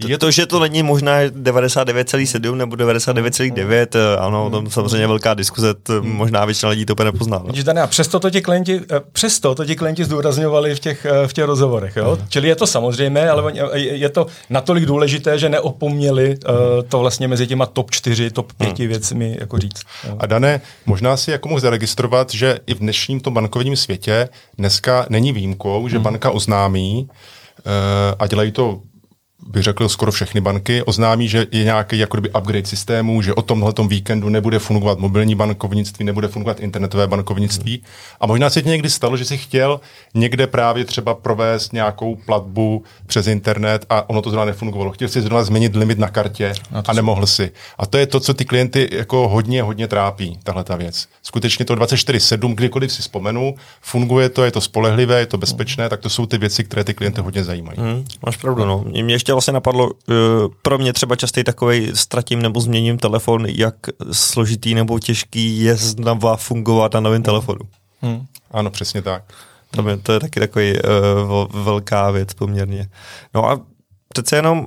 Je 0.00 0.18
to, 0.18 0.30
že 0.30 0.46
to 0.46 0.60
není 0.60 0.82
možná 0.82 1.20
99,7 1.20 2.54
nebo 2.54 2.76
99,9, 2.76 3.86
eh, 3.94 4.16
ano, 4.16 4.50
tam 4.50 4.70
samozřejmě 4.70 5.06
velká 5.06 5.34
diskuze, 5.34 5.74
možná 6.00 6.44
většina 6.44 6.70
lidí 6.70 6.86
to 6.86 6.92
úplně 6.92 7.04
nepozná. 7.04 7.38
No. 7.38 7.44
Vidíte, 7.46 7.72
a 7.72 7.86
přesto 7.86 8.20
to 8.20 8.30
ti 8.30 8.40
klienti, 8.40 8.80
eh, 8.90 9.00
přesto 9.12 9.54
to 9.54 9.64
ti 9.64 9.76
klienti 9.76 10.04
zdůrazňovali 10.04 10.74
v 10.74 10.80
těch, 10.80 11.04
eh, 11.04 11.28
v 11.28 11.32
těch 11.32 11.44
rozhovorech, 11.44 11.96
jo? 11.96 12.04
Uh-huh. 12.04 12.26
Čili 12.28 12.48
je 12.48 12.56
to 12.56 12.66
samozřejmé, 12.66 13.30
ale 13.30 13.52
je 13.74 14.08
to 14.08 14.26
natolik 14.50 14.84
důležité, 14.86 15.38
že 15.38 15.48
neopomněli 15.48 16.36
to 16.88 16.98
vlastně 16.98 17.28
mezi 17.28 17.46
těma 17.46 17.66
top 17.66 17.90
4, 17.90 18.30
top 18.30 18.52
5 18.52 18.68
uh-huh. 18.68 18.88
věcmi 18.88 19.36
jako 19.40 19.58
říct. 19.58 19.82
Jo. 20.08 20.16
A 20.18 20.26
Dané, 20.26 20.60
možná 20.86 21.16
si 21.16 21.30
jako 21.30 21.48
mohl 21.48 21.60
zaregistrovat, 21.60 22.30
že 22.30 22.58
i 22.66 22.74
v 22.74 22.78
dnešním 22.78 23.20
tom 23.20 23.34
bankovním 23.34 23.76
světě 23.76 24.28
dneska 24.58 25.06
není 25.08 25.32
výjimkou, 25.32 25.88
že 25.88 25.98
uh-huh. 25.98 26.02
banka 26.02 26.30
oznámí, 26.30 27.08
a 28.18 28.26
dělají 28.26 28.52
to 28.52 28.80
bych 29.46 29.62
řekl, 29.62 29.88
skoro 29.88 30.12
všechny 30.12 30.40
banky 30.40 30.82
oznámí, 30.82 31.28
že 31.28 31.46
je 31.52 31.64
nějaký 31.64 31.98
jako 31.98 32.16
kdyby 32.16 32.30
upgrade 32.30 32.66
systému, 32.66 33.22
že 33.22 33.34
o 33.34 33.42
tomhle 33.42 33.72
víkendu 33.88 34.28
nebude 34.28 34.58
fungovat 34.58 34.98
mobilní 34.98 35.34
bankovnictví, 35.34 36.04
nebude 36.04 36.28
fungovat 36.28 36.60
internetové 36.60 37.06
bankovnictví. 37.06 37.82
A 38.20 38.26
možná 38.26 38.50
se 38.50 38.62
ti 38.62 38.68
někdy 38.68 38.90
stalo, 38.90 39.16
že 39.16 39.24
si 39.24 39.38
chtěl 39.38 39.80
někde 40.14 40.46
právě 40.46 40.84
třeba 40.84 41.14
provést 41.14 41.72
nějakou 41.72 42.16
platbu 42.16 42.84
přes 43.06 43.26
internet 43.26 43.86
a 43.90 44.10
ono 44.10 44.22
to 44.22 44.30
zrovna 44.30 44.44
nefungovalo. 44.44 44.90
Chtěl 44.90 45.08
si 45.08 45.22
zrovna 45.22 45.44
změnit 45.44 45.76
limit 45.76 45.98
na 45.98 46.08
kartě 46.08 46.52
a, 46.72 46.82
a 46.86 46.92
nemohl 46.92 47.26
si. 47.26 47.50
A 47.78 47.86
to 47.86 47.98
je 47.98 48.06
to, 48.06 48.20
co 48.20 48.34
ty 48.34 48.44
klienty 48.44 48.88
jako 48.92 49.28
hodně, 49.28 49.62
hodně 49.62 49.88
trápí, 49.88 50.38
tahle 50.42 50.64
ta 50.64 50.76
věc. 50.76 51.08
Skutečně 51.22 51.64
to 51.64 51.74
24-7, 51.74 52.54
kdykoliv 52.54 52.92
si 52.92 53.02
vzpomenu, 53.02 53.54
funguje 53.80 54.28
to, 54.28 54.44
je 54.44 54.50
to 54.50 54.60
spolehlivé, 54.60 55.18
je 55.18 55.26
to 55.26 55.38
bezpečné, 55.38 55.88
tak 55.88 56.00
to 56.00 56.10
jsou 56.10 56.26
ty 56.26 56.38
věci, 56.38 56.64
které 56.64 56.84
ty 56.84 56.94
klienty 56.94 57.20
hodně 57.20 57.44
zajímají. 57.44 57.78
Hmm, 57.78 58.04
máš 58.26 58.36
pravdu, 58.36 58.64
no. 58.64 58.84
Mě 59.02 59.14
ještě 59.14 59.31
vlastně 59.34 59.52
napadlo, 59.52 59.86
uh, 59.86 59.92
pro 60.62 60.78
mě 60.78 60.92
třeba 60.92 61.16
častý 61.16 61.44
takový 61.44 61.90
ztratím 61.94 62.42
nebo 62.42 62.60
změním 62.60 62.98
telefon, 62.98 63.46
jak 63.46 63.74
složitý 64.12 64.74
nebo 64.74 64.98
těžký 64.98 65.60
je 65.60 65.76
znova 65.76 66.36
fungovat 66.36 66.94
na 66.94 67.00
novém 67.00 67.22
telefonu. 67.22 67.60
Hmm. 68.00 68.24
Ano, 68.50 68.70
přesně 68.70 69.02
tak. 69.02 69.22
To, 69.70 69.88
je, 69.88 69.96
to 69.96 70.12
je 70.12 70.20
taky 70.20 70.40
takový 70.40 70.72
uh, 70.72 71.62
velká 71.64 72.10
věc 72.10 72.34
poměrně. 72.34 72.86
No 73.34 73.50
a 73.50 73.60
přece 74.08 74.36
jenom 74.36 74.66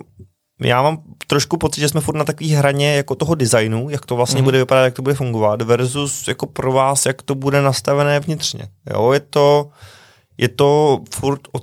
já 0.61 0.81
mám 0.81 0.97
trošku 1.27 1.57
pocit, 1.57 1.81
že 1.81 1.89
jsme 1.89 2.01
furt 2.01 2.15
na 2.15 2.23
takové 2.23 2.49
hraně 2.49 2.95
jako 2.95 3.15
toho 3.15 3.35
designu, 3.35 3.89
jak 3.89 4.05
to 4.05 4.15
vlastně 4.15 4.41
mm. 4.41 4.43
bude 4.43 4.57
vypadat, 4.57 4.83
jak 4.83 4.93
to 4.93 5.01
bude 5.01 5.15
fungovat, 5.15 5.61
versus 5.61 6.27
jako 6.27 6.45
pro 6.45 6.71
vás, 6.71 7.05
jak 7.05 7.21
to 7.21 7.35
bude 7.35 7.61
nastavené 7.61 8.19
vnitřně. 8.19 8.67
Jo, 8.93 9.11
je 9.11 9.19
to, 9.19 9.69
je 10.37 10.49
to 10.49 10.99
furt 11.15 11.41
o 11.51 11.59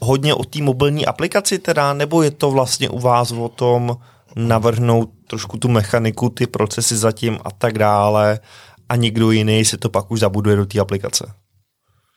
hodně 0.00 0.34
o 0.34 0.44
té 0.44 0.62
mobilní 0.62 1.06
aplikaci 1.06 1.58
teda, 1.58 1.92
nebo 1.92 2.22
je 2.22 2.30
to 2.30 2.50
vlastně 2.50 2.88
u 2.88 2.98
vás 2.98 3.32
o 3.32 3.48
tom 3.48 3.96
navrhnout 4.36 5.10
trošku 5.26 5.58
tu 5.58 5.68
mechaniku, 5.68 6.28
ty 6.28 6.46
procesy 6.46 6.96
zatím 6.96 7.38
a 7.44 7.50
tak 7.50 7.78
dále 7.78 8.40
a 8.88 8.96
někdo 8.96 9.30
jiný 9.30 9.64
si 9.64 9.76
to 9.76 9.88
pak 9.88 10.10
už 10.10 10.20
zabuduje 10.20 10.56
do 10.56 10.66
té 10.66 10.80
aplikace? 10.80 11.32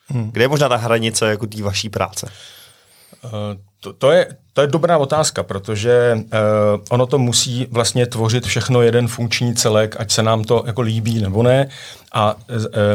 Hmm. 0.08 0.32
Kde 0.32 0.44
je 0.44 0.48
možná 0.48 0.70
ta 0.70 0.76
hranice 0.76 1.30
jako 1.30 1.48
té 1.48 1.64
vaší 1.64 1.90
práce? 1.90 2.32
Uh, 3.24 3.32
to, 3.80 3.94
to, 3.94 4.12
je, 4.12 4.38
to 4.54 4.62
je 4.62 4.68
dobrá 4.68 4.98
otázka, 4.98 5.44
protože 5.44 6.14
uh, 6.16 6.30
ono 6.90 7.06
to 7.06 7.18
musí 7.20 7.68
vlastně 7.72 8.06
tvořit 8.06 8.46
všechno 8.46 8.82
jeden 8.82 9.08
funkční 9.08 9.56
celek, 9.56 9.96
ať 10.00 10.12
se 10.12 10.24
nám 10.24 10.44
to 10.44 10.64
jako 10.66 10.82
líbí 10.82 11.22
nebo 11.22 11.44
ne. 11.44 11.68
A 12.14 12.34
uh, 12.36 12.40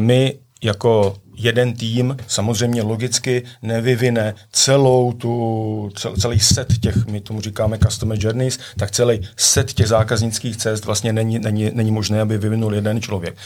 my 0.01 0.39
jako 0.63 1.17
jeden 1.37 1.75
tým 1.75 2.17
samozřejmě 2.27 2.83
logicky 2.83 3.43
nevyvine 3.63 4.35
celou 4.53 5.13
tu, 5.13 5.91
cel, 5.97 6.17
celý 6.17 6.41
set 6.41 6.79
těch, 6.81 7.07
my 7.07 7.21
tomu 7.21 7.41
říkáme 7.41 7.79
customer 7.79 8.19
journeys, 8.21 8.59
tak 8.79 8.91
celý 8.91 9.21
set 9.37 9.73
těch 9.73 9.87
zákaznických 9.87 10.57
cest 10.57 10.85
vlastně 10.85 11.13
není, 11.13 11.39
není, 11.39 11.71
není 11.75 11.91
možné, 11.91 12.21
aby 12.21 12.39
vyvinul 12.39 12.75
jeden 12.75 13.01
člověk. 13.01 13.37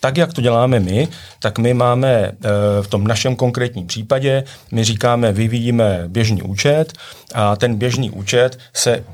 Tak, 0.00 0.16
jak 0.16 0.32
to 0.32 0.40
děláme 0.40 0.80
my, 0.80 1.08
tak 1.38 1.58
my 1.58 1.74
máme 1.74 2.10
eh, 2.10 2.48
v 2.82 2.86
tom 2.86 3.06
našem 3.06 3.36
konkrétním 3.36 3.86
případě, 3.86 4.44
my 4.72 4.84
říkáme, 4.84 5.32
vyvíjíme 5.32 6.04
běžný 6.06 6.42
účet 6.42 6.92
a 7.34 7.56
ten 7.56 7.76
běžný 7.76 8.10
účet 8.10 8.58
se, 8.72 9.04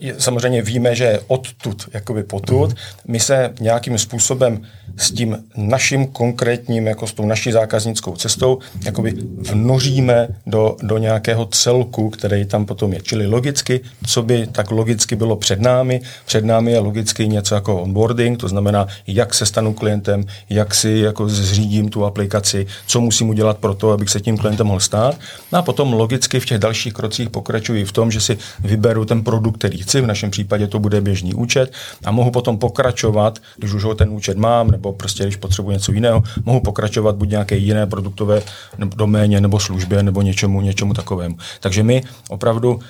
eh, 0.00 0.14
samozřejmě 0.18 0.62
víme, 0.62 0.94
že 0.94 1.04
je 1.04 1.20
odtud, 1.26 1.88
jakoby 1.94 2.22
potud, 2.22 2.74
my 3.08 3.20
se 3.20 3.54
nějakým 3.60 3.98
způsobem 3.98 4.62
s 4.96 5.10
tím 5.10 5.44
naším 5.56 6.06
konkrétním, 6.06 6.86
jako 6.86 7.06
tou 7.16 7.26
naší 7.26 7.52
zákaznickou 7.52 8.16
cestou, 8.16 8.58
jakoby 8.84 9.14
vnoříme 9.38 10.28
do, 10.46 10.76
do 10.82 10.98
nějakého 10.98 11.46
celku, 11.46 12.10
který 12.10 12.44
tam 12.44 12.66
potom 12.66 12.92
je. 12.92 13.00
Čili 13.02 13.26
logicky, 13.26 13.80
co 14.06 14.22
by 14.22 14.46
tak 14.46 14.70
logicky 14.70 15.16
bylo 15.16 15.36
před 15.36 15.60
námi, 15.60 16.00
před 16.26 16.44
námi 16.44 16.72
je 16.72 16.78
logicky 16.78 17.28
něco 17.28 17.54
jako 17.54 17.82
onboarding, 17.82 18.38
to 18.38 18.48
znamená, 18.48 18.86
jak 19.06 19.34
se 19.34 19.46
stanu 19.46 19.72
klientem, 19.74 20.24
jak 20.50 20.74
si 20.74 20.90
jako 20.90 21.28
zřídím 21.28 21.88
tu 21.88 22.04
aplikaci, 22.04 22.66
co 22.86 23.00
musím 23.00 23.28
udělat 23.28 23.58
pro 23.58 23.74
to, 23.74 23.90
abych 23.90 24.10
se 24.10 24.20
tím 24.20 24.38
klientem 24.38 24.66
mohl 24.66 24.80
stát. 24.80 25.16
No 25.52 25.58
a 25.58 25.62
potom 25.62 25.92
logicky 25.92 26.40
v 26.40 26.46
těch 26.46 26.58
dalších 26.58 26.92
krocích 26.92 27.30
pokračuji 27.30 27.84
v 27.84 27.92
tom, 27.92 28.10
že 28.10 28.20
si 28.20 28.38
vyberu 28.64 29.04
ten 29.04 29.22
produkt, 29.22 29.58
který 29.58 29.78
chci, 29.78 30.00
v 30.00 30.06
našem 30.06 30.30
případě 30.30 30.66
to 30.66 30.78
bude 30.78 31.00
běžný 31.00 31.34
účet 31.34 31.72
a 32.04 32.10
mohu 32.10 32.30
potom 32.30 32.58
pokračovat, 32.58 33.38
když 33.56 33.72
už 33.72 33.84
ho 33.84 33.94
ten 33.94 34.10
účet 34.10 34.36
mám, 34.36 34.70
nebo 34.70 34.92
prostě 34.92 35.22
když 35.22 35.36
potřebuji 35.36 35.70
něco 35.70 35.92
jiného, 35.92 36.22
mohu 36.44 36.60
pokračovat 36.60 37.05
buď 37.14 37.28
nějaké 37.30 37.56
jiné 37.56 37.86
produktové 37.86 38.42
doméně 38.78 39.40
nebo 39.40 39.60
službě 39.60 40.02
nebo 40.02 40.22
něčemu, 40.22 40.60
něčemu 40.60 40.94
takovému. 40.94 41.36
Takže 41.60 41.82
my 41.82 42.02
opravdu 42.28 42.74
uh, 42.74 42.80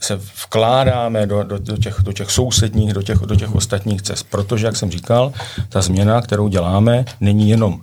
se 0.00 0.16
vkládáme 0.16 1.26
do, 1.26 1.42
do, 1.42 1.58
do, 1.58 1.76
těch, 1.76 1.96
do 2.02 2.12
těch 2.12 2.30
sousedních, 2.30 2.92
do 2.92 3.02
těch, 3.02 3.18
do 3.18 3.36
těch 3.36 3.54
ostatních 3.54 4.02
cest. 4.02 4.26
Protože, 4.30 4.66
jak 4.66 4.76
jsem 4.76 4.90
říkal, 4.90 5.32
ta 5.68 5.82
změna, 5.82 6.20
kterou 6.20 6.48
děláme, 6.48 7.04
není 7.20 7.50
jenom 7.50 7.80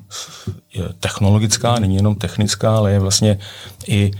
technologická, 0.99 1.79
není 1.79 1.95
jenom 1.95 2.15
technická, 2.15 2.75
ale 2.77 2.91
je 2.91 2.99
vlastně 2.99 3.37
i, 3.87 4.11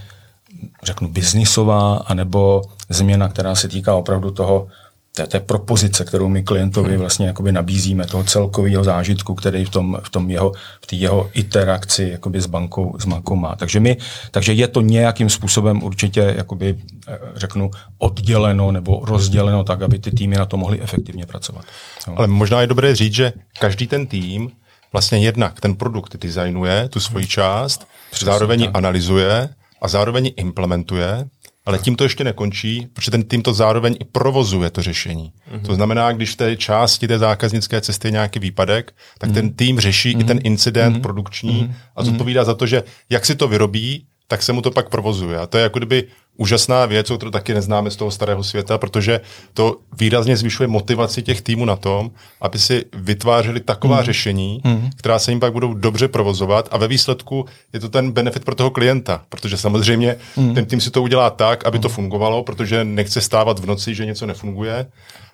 řeknu, 0.84 1.08
biznisová, 1.08 1.98
anebo 1.98 2.62
změna, 2.90 3.30
která 3.30 3.56
se 3.56 3.68
týká 3.68 3.96
opravdu 3.96 4.32
toho, 4.32 4.68
té, 5.16 5.28
té 5.28 5.40
propozice, 5.40 6.06
kterou 6.06 6.28
my 6.30 6.44
klientovi 6.44 6.98
vlastně 6.98 7.28
jakoby 7.28 7.52
nabízíme, 7.52 8.06
toho 8.06 8.24
celkového 8.24 8.84
zážitku, 8.84 9.36
který 9.36 9.66
v 9.66 9.70
tom, 9.70 9.98
v 10.04 10.10
tom 10.10 10.30
jeho, 10.30 10.52
v 10.82 10.88
té 10.88 10.96
jeho 10.96 11.30
interakci 11.34 12.10
jakoby 12.12 12.42
s 12.42 12.46
bankou, 12.46 12.96
s 13.00 13.06
bankou 13.06 13.36
má. 13.36 13.56
Takže, 13.56 13.80
my, 13.80 13.98
takže 14.32 14.54
je 14.54 14.68
to 14.68 14.82
nějakým 14.82 15.30
způsobem 15.30 15.84
určitě 15.84 16.34
jakoby, 16.38 16.78
eh, 17.08 17.20
řeknu, 17.36 17.72
odděleno 17.98 18.72
nebo 18.72 19.02
rozděleno 19.06 19.64
tak, 19.64 19.82
aby 19.82 20.00
ty 20.00 20.12
týmy 20.12 20.36
na 20.36 20.46
to 20.46 20.58
mohly 20.58 20.82
efektivně 20.82 21.26
pracovat. 21.26 21.66
No. 22.08 22.14
Ale 22.18 22.28
možná 22.28 22.62
je 22.62 22.68
dobré 22.68 22.96
říct, 22.96 23.14
že 23.14 23.34
každý 23.60 23.88
ten 23.88 24.08
tým 24.08 24.52
vlastně 24.92 25.20
jednak 25.20 25.60
ten 25.60 25.76
produkt 25.76 26.18
designuje, 26.18 26.90
tu 26.90 27.00
svoji 27.00 27.28
část, 27.28 27.88
Přesně 28.12 28.26
zároveň 28.26 28.66
tak. 28.66 28.72
analyzuje 28.74 29.50
a 29.82 29.88
zároveň 29.88 30.32
implementuje 30.36 31.26
ale 31.66 31.80
tím 31.80 31.96
to 31.96 32.04
ještě 32.04 32.24
nekončí, 32.24 32.88
protože 32.94 33.12
ten 33.12 33.24
tým 33.24 33.42
to 33.42 33.54
zároveň 33.54 33.96
i 34.00 34.04
provozuje 34.04 34.70
to 34.70 34.82
řešení. 34.82 35.34
Mm-hmm. 35.34 35.66
To 35.66 35.76
znamená, 35.76 36.12
když 36.12 36.32
v 36.32 36.36
té 36.36 36.58
části 36.58 37.08
té 37.08 37.20
zákaznické 37.20 37.82
cesty 37.82 38.08
je 38.08 38.12
nějaký 38.12 38.40
výpadek, 38.40 38.94
tak 39.18 39.30
mm-hmm. 39.30 39.34
ten 39.34 39.54
tým 39.54 39.80
řeší 39.80 40.16
mm-hmm. 40.16 40.22
i 40.22 40.24
ten 40.24 40.38
mhm. 40.38 40.46
incident 40.46 40.96
mm-hmm. 40.96 41.02
produkční 41.02 41.64
mm-hmm. 41.64 41.74
a 41.96 42.04
zodpovídá 42.04 42.44
za 42.44 42.56
to, 42.56 42.66
že 42.66 42.84
jak 43.10 43.26
si 43.26 43.36
to 43.36 43.48
vyrobí, 43.48 44.06
tak 44.28 44.44
se 44.44 44.54
mu 44.54 44.62
to 44.62 44.72
pak 44.72 44.90
provozuje. 44.90 45.38
A 45.38 45.48
to 45.48 45.58
je 45.58 45.64
jako 45.64 45.80
kdyby 45.80 46.08
úžasná 46.38 46.86
věc, 46.86 47.12
kterou 47.16 47.32
taky 47.32 47.54
neznáme 47.54 47.92
z 47.92 47.96
toho 47.96 48.12
starého 48.12 48.44
světa, 48.44 48.78
protože 48.78 49.22
to 49.54 49.78
výrazně 50.00 50.38
zvyšuje 50.38 50.68
motivaci 50.68 51.22
těch 51.22 51.42
týmů 51.42 51.66
na 51.66 51.76
tom, 51.76 52.12
aby 52.42 52.60
si 52.60 52.86
vytvářeli 52.94 53.60
taková 53.60 53.98
mm. 53.98 54.04
řešení, 54.04 54.62
mm. 54.64 54.90
která 54.96 55.20
se 55.20 55.32
jim 55.32 55.40
pak 55.40 55.54
budou 55.54 55.74
dobře 55.74 56.08
provozovat 56.08 56.70
a 56.72 56.78
ve 56.78 56.88
výsledku 56.88 57.46
je 57.74 57.80
to 57.80 57.90
ten 57.90 58.12
benefit 58.12 58.46
pro 58.46 58.56
toho 58.56 58.72
klienta, 58.72 59.22
protože 59.30 59.58
samozřejmě 59.58 60.16
mm. 60.38 60.56
ten 60.56 60.66
tým 60.66 60.82
si 60.82 60.92
to 60.92 61.02
udělá 61.02 61.30
tak, 61.30 61.66
aby 61.66 61.78
mm. 61.78 61.82
to 61.82 61.90
fungovalo, 61.90 62.44
protože 62.44 62.84
nechce 62.84 63.22
stávat 63.22 63.60
v 63.60 63.66
noci, 63.66 63.96
že 63.96 64.06
něco 64.06 64.26
nefunguje. 64.26 64.86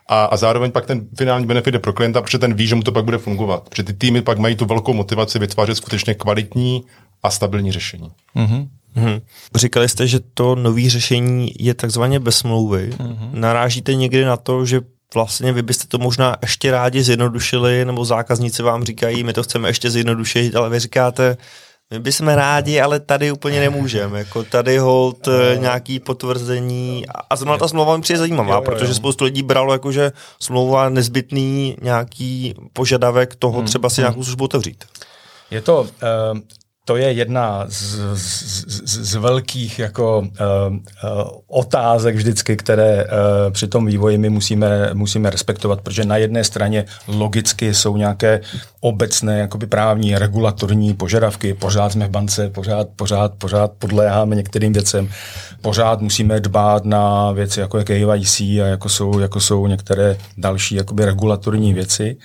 A, 0.10 0.26
a 0.26 0.38
zároveň 0.38 0.72
pak 0.72 0.86
ten 0.86 1.08
finální 1.18 1.46
benefit 1.46 1.74
je 1.74 1.80
pro 1.80 1.94
klienta, 1.94 2.22
protože 2.22 2.38
ten 2.40 2.54
ví, 2.54 2.68
že 2.68 2.76
mu 2.76 2.84
to 2.84 2.92
pak 2.92 3.06
bude 3.06 3.18
fungovat. 3.18 3.70
Protože 3.70 3.84
ty 3.84 3.94
týmy 3.94 4.22
pak 4.22 4.38
mají 4.38 4.56
tu 4.56 4.66
velkou 4.66 4.94
motivaci 4.94 5.40
vytvářet 5.40 5.76
skutečně 5.76 6.14
kvalitní 6.14 6.84
a 7.24 7.30
stabilní 7.30 7.72
řešení. 7.72 8.12
Mm-hmm. 8.36 8.68
Hmm. 8.98 9.20
Říkali 9.56 9.90
jste, 9.90 10.08
že 10.08 10.20
to 10.34 10.56
nové 10.56 10.90
řešení 10.90 11.52
je 11.60 11.74
takzvaně 11.74 12.20
bez 12.20 12.38
smlouvy. 12.38 12.94
Hmm. 13.00 13.30
Narážíte 13.34 13.96
někdy 13.96 14.26
na 14.26 14.38
to, 14.38 14.66
že 14.66 14.82
vlastně 15.14 15.54
vy 15.54 15.62
byste 15.62 15.88
to 15.88 15.98
možná 15.98 16.36
ještě 16.42 16.72
rádi 16.72 17.04
zjednodušili, 17.04 17.86
nebo 17.86 18.06
zákazníci 18.06 18.64
vám 18.64 18.84
říkají, 18.84 19.24
my 19.24 19.34
to 19.34 19.44
chceme 19.44 19.70
ještě 19.70 19.90
zjednodušit, 19.90 20.56
ale 20.56 20.70
vy 20.70 20.80
říkáte, 20.80 21.38
my 21.92 22.00
bychom 22.00 22.28
rádi, 22.28 22.82
ale 22.82 23.00
tady 23.00 23.32
úplně 23.32 23.60
nemůžeme. 23.60 24.20
Jako 24.20 24.44
tady 24.44 24.78
hold 24.78 25.28
uh, 25.28 25.34
nějaký 25.60 26.00
potvrzení. 26.00 27.06
A 27.30 27.36
zrovna 27.36 27.58
ta 27.58 27.68
smlouva 27.68 27.96
mi 27.96 28.02
přijde 28.02 28.20
zajímavá, 28.20 28.56
jo, 28.56 28.56
jo, 28.56 28.62
protože 28.62 28.94
spoustu 28.94 29.26
lidí 29.26 29.44
bralo 29.44 29.74
jako, 29.74 29.92
že 29.92 30.12
smlouva 30.40 30.90
nezbytný 30.90 31.78
nějaký 31.82 32.56
požadavek 32.74 33.36
toho 33.36 33.58
hmm. 33.58 33.68
třeba 33.68 33.90
si 33.90 34.02
nějakou 34.02 34.24
službu 34.24 34.44
otevřít. 34.44 34.86
Je 35.52 35.62
to, 35.62 35.82
uh, 35.82 36.40
to 36.88 36.96
je 36.96 37.12
jedna 37.12 37.66
z, 37.68 38.00
z, 38.14 38.66
z, 38.88 39.12
z 39.12 39.16
velkých 39.16 39.80
jako, 39.80 40.20
uh, 40.20 40.76
uh, 40.76 40.80
otázek 41.48 42.16
vždycky, 42.16 42.56
které 42.58 43.04
uh, 43.04 43.10
při 43.52 43.68
tom 43.68 43.86
vývoji 43.86 44.18
my 44.18 44.30
musíme, 44.30 44.90
musíme 44.94 45.30
respektovat, 45.30 45.82
protože 45.82 46.06
na 46.06 46.18
jedné 46.18 46.44
straně 46.44 46.86
logicky 47.08 47.74
jsou 47.74 47.98
nějaké 47.98 48.42
obecné 48.80 49.40
jakoby 49.40 49.68
právní 49.68 50.18
regulatorní 50.18 50.94
požadavky, 50.94 51.54
pořád 51.54 51.92
jsme 51.92 52.08
v 52.08 52.10
bance, 52.10 52.50
pořád, 52.50 52.88
pořád, 52.96 53.34
pořád 53.38 53.72
podléháme 53.72 54.36
některým 54.36 54.74
věcem, 54.74 55.10
pořád 55.62 56.02
musíme 56.02 56.40
dbát 56.40 56.86
na 56.86 57.32
věci 57.32 57.60
jako 57.60 57.78
je 57.78 57.84
KYC 57.84 58.40
a 58.40 58.66
jako 58.66 58.90
jsou, 58.90 59.20
jako 59.20 59.40
jsou 59.40 59.68
některé 59.68 60.18
další 60.38 60.76
jakoby 60.76 61.06
regulatorní 61.06 61.74
věci, 61.74 62.18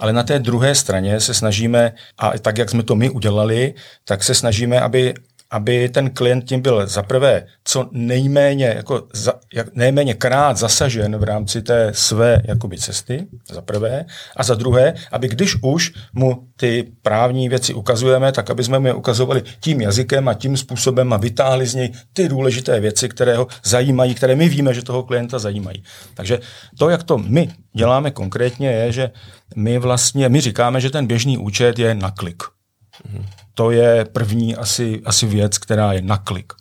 ale 0.00 0.12
na 0.12 0.22
té 0.22 0.38
druhé 0.38 0.74
straně 0.74 1.20
se 1.20 1.34
snažíme, 1.34 1.92
a 2.18 2.38
tak 2.38 2.58
jak 2.58 2.70
jsme 2.70 2.82
to 2.82 2.94
my 2.94 3.10
udělali, 3.10 3.74
tak 4.04 4.24
se 4.24 4.34
snažíme, 4.34 4.80
aby 4.80 5.14
aby 5.54 5.88
ten 5.88 6.10
klient 6.10 6.44
tím 6.44 6.60
byl 6.60 6.86
zaprvé 6.86 7.46
co 7.64 7.88
nejméně, 7.92 8.66
jako 8.76 9.02
za, 9.12 9.32
jak, 9.54 9.74
nejméně 9.74 10.14
krát 10.14 10.56
zasažen 10.56 11.16
v 11.16 11.22
rámci 11.22 11.62
té 11.62 11.90
své 11.94 12.42
jakoby, 12.44 12.78
cesty, 12.78 13.26
za 13.50 13.62
prvé, 13.62 14.04
a 14.36 14.42
za 14.42 14.54
druhé, 14.54 14.94
aby 15.12 15.28
když 15.28 15.56
už 15.62 15.92
mu 16.12 16.48
ty 16.56 16.92
právní 17.02 17.48
věci 17.48 17.74
ukazujeme, 17.74 18.32
tak 18.32 18.50
aby 18.50 18.64
jsme 18.64 18.78
mu 18.78 18.86
je 18.86 18.94
ukazovali 18.94 19.42
tím 19.60 19.80
jazykem 19.80 20.28
a 20.28 20.34
tím 20.34 20.56
způsobem 20.56 21.12
a 21.12 21.16
vytáhli 21.16 21.66
z 21.66 21.74
něj 21.74 21.92
ty 22.12 22.28
důležité 22.28 22.80
věci, 22.80 23.08
které 23.08 23.36
ho 23.36 23.46
zajímají, 23.64 24.14
které 24.14 24.36
my 24.36 24.48
víme, 24.48 24.74
že 24.74 24.82
toho 24.82 25.02
klienta 25.02 25.38
zajímají. 25.38 25.82
Takže 26.14 26.38
to, 26.78 26.90
jak 26.90 27.02
to 27.02 27.18
my 27.18 27.48
děláme 27.72 28.10
konkrétně, 28.10 28.68
je, 28.68 28.92
že 28.92 29.10
my 29.56 29.78
vlastně, 29.78 30.28
my 30.28 30.40
říkáme, 30.40 30.80
že 30.80 30.90
ten 30.90 31.06
běžný 31.06 31.38
účet 31.38 31.78
je 31.78 31.94
na 31.94 32.10
klik. 32.10 32.42
Mm-hmm. 32.42 33.43
To 33.54 33.70
je 33.70 34.04
první 34.04 34.56
asi, 34.56 35.02
asi 35.04 35.26
věc, 35.26 35.58
která 35.58 35.92
je 35.92 36.02
na 36.02 36.16
klik. 36.16 36.52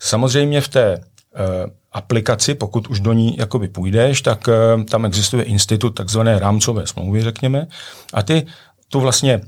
Samozřejmě 0.00 0.60
v 0.60 0.68
té 0.68 0.96
uh, 0.96 1.02
aplikaci, 1.92 2.54
pokud 2.54 2.88
už 2.88 3.00
do 3.00 3.12
ní 3.12 3.36
jakoby 3.36 3.68
půjdeš, 3.68 4.22
tak 4.22 4.48
uh, 4.48 4.84
tam 4.84 5.04
existuje 5.04 5.42
institut 5.42 5.90
takzvané 5.90 6.38
rámcové 6.38 6.86
smlouvy, 6.86 7.22
řekněme, 7.22 7.66
a 8.12 8.22
ty 8.22 8.46
tu 8.88 9.00
vlastně 9.00 9.40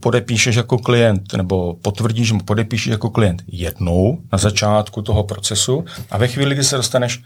podepíšeš 0.00 0.56
jako 0.56 0.78
klient, 0.78 1.32
nebo 1.32 1.74
potvrdíš, 1.74 2.28
že 2.28 2.34
podepíšeš 2.44 2.90
jako 2.90 3.10
klient 3.10 3.42
jednou 3.46 4.18
na 4.32 4.38
začátku 4.38 5.02
toho 5.02 5.24
procesu 5.24 5.84
a 6.10 6.18
ve 6.18 6.28
chvíli, 6.28 6.54
kdy 6.54 6.64
se 6.64 6.76
dostaneš 6.76 7.22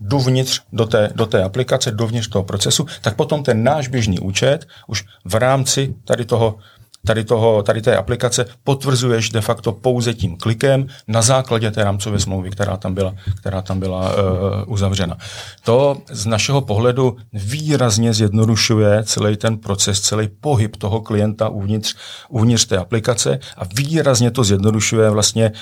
dovnitř 0.00 0.60
do 0.72 0.86
té, 0.86 1.10
do 1.14 1.26
té 1.26 1.42
aplikace, 1.42 1.90
dovnitř 1.90 2.28
toho 2.28 2.44
procesu, 2.44 2.86
tak 3.02 3.16
potom 3.16 3.42
ten 3.42 3.64
náš 3.64 3.88
běžný 3.88 4.18
účet 4.18 4.66
už 4.86 5.04
v 5.24 5.34
rámci 5.34 5.94
tady 6.04 6.24
toho 6.24 6.58
tady, 7.06 7.24
toho, 7.24 7.62
tady 7.62 7.82
té 7.82 7.96
aplikace 7.96 8.46
potvrzuješ 8.64 9.30
de 9.30 9.40
facto 9.40 9.72
pouze 9.72 10.14
tím 10.14 10.36
klikem 10.36 10.86
na 11.08 11.22
základě 11.22 11.70
té 11.70 11.84
rámcové 11.84 12.18
smlouvy, 12.18 12.50
která 12.50 12.76
tam 12.76 12.94
byla, 12.94 13.14
která 13.40 13.62
tam 13.62 13.80
byla 13.80 14.00
uh, 14.00 14.72
uzavřena. 14.72 15.16
To 15.64 15.96
z 16.10 16.26
našeho 16.26 16.60
pohledu 16.60 17.16
výrazně 17.32 18.14
zjednodušuje 18.14 19.02
celý 19.04 19.36
ten 19.36 19.58
proces, 19.58 20.00
celý 20.00 20.28
pohyb 20.40 20.76
toho 20.76 21.00
klienta 21.00 21.48
uvnitř, 21.48 21.94
uvnitř 22.28 22.64
té 22.64 22.76
aplikace 22.78 23.38
a 23.56 23.62
výrazně 23.76 24.30
to 24.30 24.44
zjednodušuje 24.44 25.10
vlastně, 25.10 25.52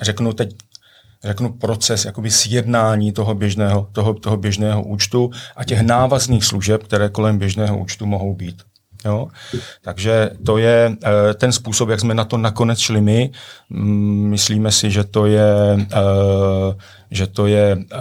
řeknu 0.00 0.32
teď 0.32 0.56
řeknu, 1.24 1.52
proces 1.52 2.04
jakoby 2.04 2.30
sjednání 2.30 3.12
toho 3.12 3.34
běžného, 3.34 3.88
toho, 3.92 4.14
toho 4.14 4.36
běžného 4.36 4.82
účtu 4.82 5.30
a 5.56 5.64
těch 5.64 5.80
návazných 5.80 6.44
služeb, 6.44 6.82
které 6.82 7.08
kolem 7.08 7.38
běžného 7.38 7.78
účtu 7.78 8.06
mohou 8.06 8.34
být. 8.34 8.62
Jo? 9.06 9.28
Takže 9.82 10.30
to 10.46 10.58
je 10.58 10.96
eh, 11.04 11.34
ten 11.34 11.52
způsob, 11.52 11.88
jak 11.88 12.00
jsme 12.00 12.14
na 12.14 12.24
to 12.24 12.38
nakonec 12.38 12.78
šli 12.78 13.00
my. 13.00 13.30
Mm, 13.70 14.28
myslíme 14.28 14.72
si, 14.72 14.90
že 14.90 15.04
to 15.04 15.26
je, 15.26 15.78
eh, 15.92 16.74
že 17.10 17.26
to 17.26 17.46
je 17.46 17.78
eh, 17.78 17.96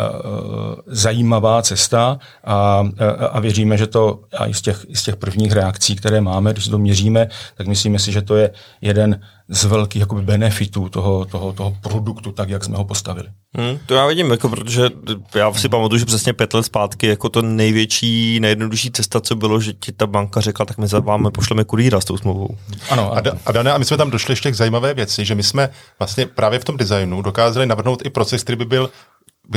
zajímavá 0.88 1.62
cesta 1.62 2.20
a, 2.44 2.84
a 3.32 3.40
věříme, 3.40 3.78
že 3.78 3.88
to 3.88 4.20
a 4.38 4.46
i 4.48 4.54
z 4.54 4.62
těch, 4.62 4.86
z 4.94 5.04
těch 5.04 5.16
prvních 5.16 5.52
reakcí, 5.52 5.96
které 5.96 6.22
máme, 6.22 6.54
když 6.54 6.68
to 6.68 6.78
měříme, 6.78 7.28
tak 7.58 7.68
myslíme 7.68 8.00
si, 8.00 8.12
že 8.12 8.22
to 8.22 8.36
je 8.36 8.52
jeden 8.82 9.22
z 9.50 9.66
velkých 9.66 10.00
jakoby, 10.00 10.22
benefitů 10.22 10.90
toho, 10.90 11.26
toho, 11.26 11.54
toho 11.54 11.78
produktu, 11.82 12.32
tak 12.32 12.50
jak 12.50 12.64
jsme 12.64 12.78
ho 12.78 12.86
postavili. 12.86 13.28
Hmm, 13.58 13.80
to 13.86 13.94
já 13.94 14.08
vidím, 14.08 14.32
jako, 14.32 14.50
protože 14.50 14.90
já 15.36 15.54
si 15.54 15.70
pamatuju, 15.70 16.00
že 16.00 16.06
přesně 16.06 16.34
pět 16.34 16.54
let 16.54 16.64
zpátky 16.64 17.08
jako 17.08 17.30
to 17.30 17.42
největší, 17.42 18.40
nejjednodušší 18.40 18.92
cesta, 18.92 19.22
co 19.22 19.36
bylo, 19.36 19.62
že 19.62 19.74
ti 19.74 19.92
ta 19.92 20.08
banka 20.08 20.42
řekla, 20.42 20.66
tak 20.66 20.78
my 20.78 20.88
za 20.88 21.00
vámi 21.00 21.32
pošleme 21.32 21.64
kurýra 21.64 22.02
s 22.02 22.06
tou 22.06 22.18
smlouvou. 22.18 22.58
Ano, 22.90 23.18
a, 23.18 23.22
a 23.46 23.52
Dane, 23.52 23.74
a 23.74 23.78
my 23.78 23.86
jsme 23.86 23.98
tam 23.98 24.12
došli 24.12 24.32
ještě 24.32 24.52
k 24.52 24.56
zajímavé 24.56 24.94
věci, 24.94 25.26
že 25.26 25.36
my 25.36 25.44
jsme 25.44 25.70
vlastně 26.00 26.26
právě 26.26 26.60
v 26.60 26.64
tom 26.64 26.78
designu 26.78 27.22
dokázali 27.22 27.66
navrhnout 27.66 28.06
i 28.06 28.10
proces, 28.10 28.44
který 28.44 28.58
by 28.58 28.66
byl, 28.66 28.90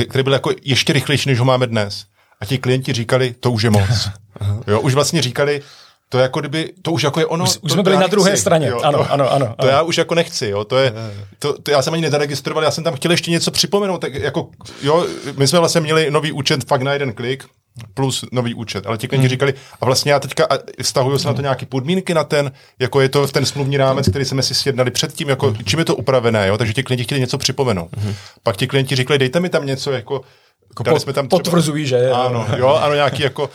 který 0.09 0.23
byl 0.23 0.33
jako 0.33 0.51
ještě 0.63 0.93
rychlejší, 0.93 1.29
než 1.29 1.39
ho 1.39 1.45
máme 1.45 1.67
dnes. 1.67 2.05
A 2.41 2.45
ti 2.45 2.57
klienti 2.57 2.93
říkali, 2.93 3.35
to 3.39 3.51
už 3.51 3.63
je 3.63 3.69
moc. 3.69 4.09
jo, 4.67 4.81
už 4.81 4.93
vlastně 4.93 5.21
říkali, 5.21 5.61
to 6.09 6.17
je 6.17 6.21
jako 6.21 6.39
kdyby, 6.39 6.73
to 6.81 6.91
už 6.91 7.03
jako 7.03 7.19
je 7.19 7.25
ono. 7.25 7.43
Už, 7.43 7.57
už 7.61 7.71
jsme 7.71 7.83
byli 7.83 7.97
na 7.97 8.07
druhé 8.07 8.31
chci, 8.31 8.41
straně, 8.41 8.67
jo, 8.67 8.79
ano, 8.79 8.97
to, 8.97 9.11
ano, 9.11 9.31
ano. 9.31 9.55
To 9.61 9.67
já 9.67 9.81
už 9.81 9.97
jako 9.97 10.15
nechci, 10.15 10.47
jo, 10.47 10.63
to 10.63 10.77
je, 10.77 10.93
to, 11.39 11.61
to 11.61 11.71
já 11.71 11.81
jsem 11.81 11.93
ani 11.93 12.01
nezaregistroval, 12.01 12.63
já 12.63 12.71
jsem 12.71 12.83
tam 12.83 12.95
chtěl 12.95 13.11
ještě 13.11 13.31
něco 13.31 13.51
připomenout, 13.51 13.97
tak 13.97 14.13
jako, 14.13 14.49
jo, 14.81 15.07
my 15.37 15.47
jsme 15.47 15.59
vlastně 15.59 15.81
měli 15.81 16.11
nový 16.11 16.31
účet 16.31 16.63
fakt 16.63 16.81
na 16.81 16.93
jeden 16.93 17.13
klik, 17.13 17.45
plus 17.93 18.25
nový 18.31 18.53
účet. 18.53 18.87
Ale 18.87 18.97
ti 18.97 19.07
klienti 19.07 19.27
hmm. 19.27 19.29
říkali, 19.29 19.53
a 19.81 19.85
vlastně 19.85 20.11
já 20.11 20.19
teďka 20.19 20.47
vztahuju 20.81 21.17
se 21.17 21.27
na 21.27 21.33
to 21.33 21.41
nějaké 21.41 21.65
podmínky 21.65 22.13
na 22.13 22.23
ten, 22.23 22.51
jako 22.79 23.01
je 23.01 23.09
to 23.09 23.27
v 23.27 23.31
ten 23.31 23.45
smluvní 23.45 23.77
rámec, 23.77 24.09
který 24.09 24.25
jsme 24.25 24.43
si 24.43 24.55
sjednali 24.55 24.91
předtím, 24.91 25.29
jako 25.29 25.55
čím 25.65 25.79
je 25.79 25.85
to 25.85 25.95
upravené, 25.95 26.47
jo? 26.47 26.57
takže 26.57 26.73
ti 26.73 26.83
klienti 26.83 27.03
chtěli 27.03 27.21
něco 27.21 27.37
připomenout. 27.37 27.89
Hmm. 27.97 28.13
Pak 28.43 28.57
ti 28.57 28.67
klienti 28.67 28.95
říkali, 28.95 29.19
dejte 29.19 29.39
mi 29.39 29.49
tam 29.49 29.65
něco, 29.65 29.91
jako 29.91 30.21
jako 30.69 30.83
dali 30.83 30.99
jsme 30.99 31.13
tam 31.13 31.27
třeba, 31.27 31.39
potvrzují, 31.39 31.85
že... 31.85 32.09
Ano, 32.09 32.47
jo, 32.57 32.67
ano, 32.67 32.93
nějaký 32.93 33.23
jako 33.23 33.49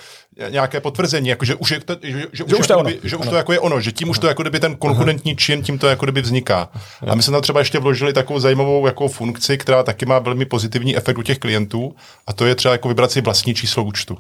nějaké 0.48 0.80
potvrzení, 0.80 1.28
jako 1.28 1.44
že 1.44 1.54
už, 1.54 1.70
je 1.70 1.80
to, 1.80 1.96
že, 2.02 2.10
že, 2.12 2.26
že, 2.32 2.44
už, 2.44 2.52
už, 2.52 2.66
to, 2.66 2.82
kdyby, 2.82 3.08
že 3.08 3.16
už 3.16 3.28
to 3.28 3.36
jako 3.36 3.52
je 3.52 3.60
ono, 3.60 3.80
že 3.80 3.92
tím 3.92 4.08
už 4.08 4.18
to 4.18 4.26
jako 4.26 4.42
kdyby 4.42 4.60
ten 4.60 4.76
konkurentní 4.76 5.36
čin, 5.36 5.62
tím 5.62 5.78
to 5.78 5.88
jako 5.88 6.06
kdyby 6.06 6.20
vzniká. 6.20 6.68
A 7.06 7.14
my 7.14 7.22
jsme 7.22 7.32
tam 7.32 7.42
třeba 7.42 7.60
ještě 7.60 7.78
vložili 7.78 8.12
takovou 8.12 8.38
zajímavou 8.38 8.86
jako 8.86 9.08
funkci, 9.08 9.58
která 9.58 9.82
taky 9.82 10.06
má 10.06 10.18
velmi 10.18 10.44
pozitivní 10.44 10.96
efekt 10.96 11.18
u 11.18 11.22
těch 11.22 11.38
klientů, 11.38 11.94
a 12.26 12.32
to 12.32 12.46
je 12.46 12.54
třeba 12.54 12.72
jako 12.72 12.88
vybrat 12.88 13.10
si 13.10 13.20
vlastní 13.20 13.54
číslo 13.54 13.84
účtu. 13.84 14.18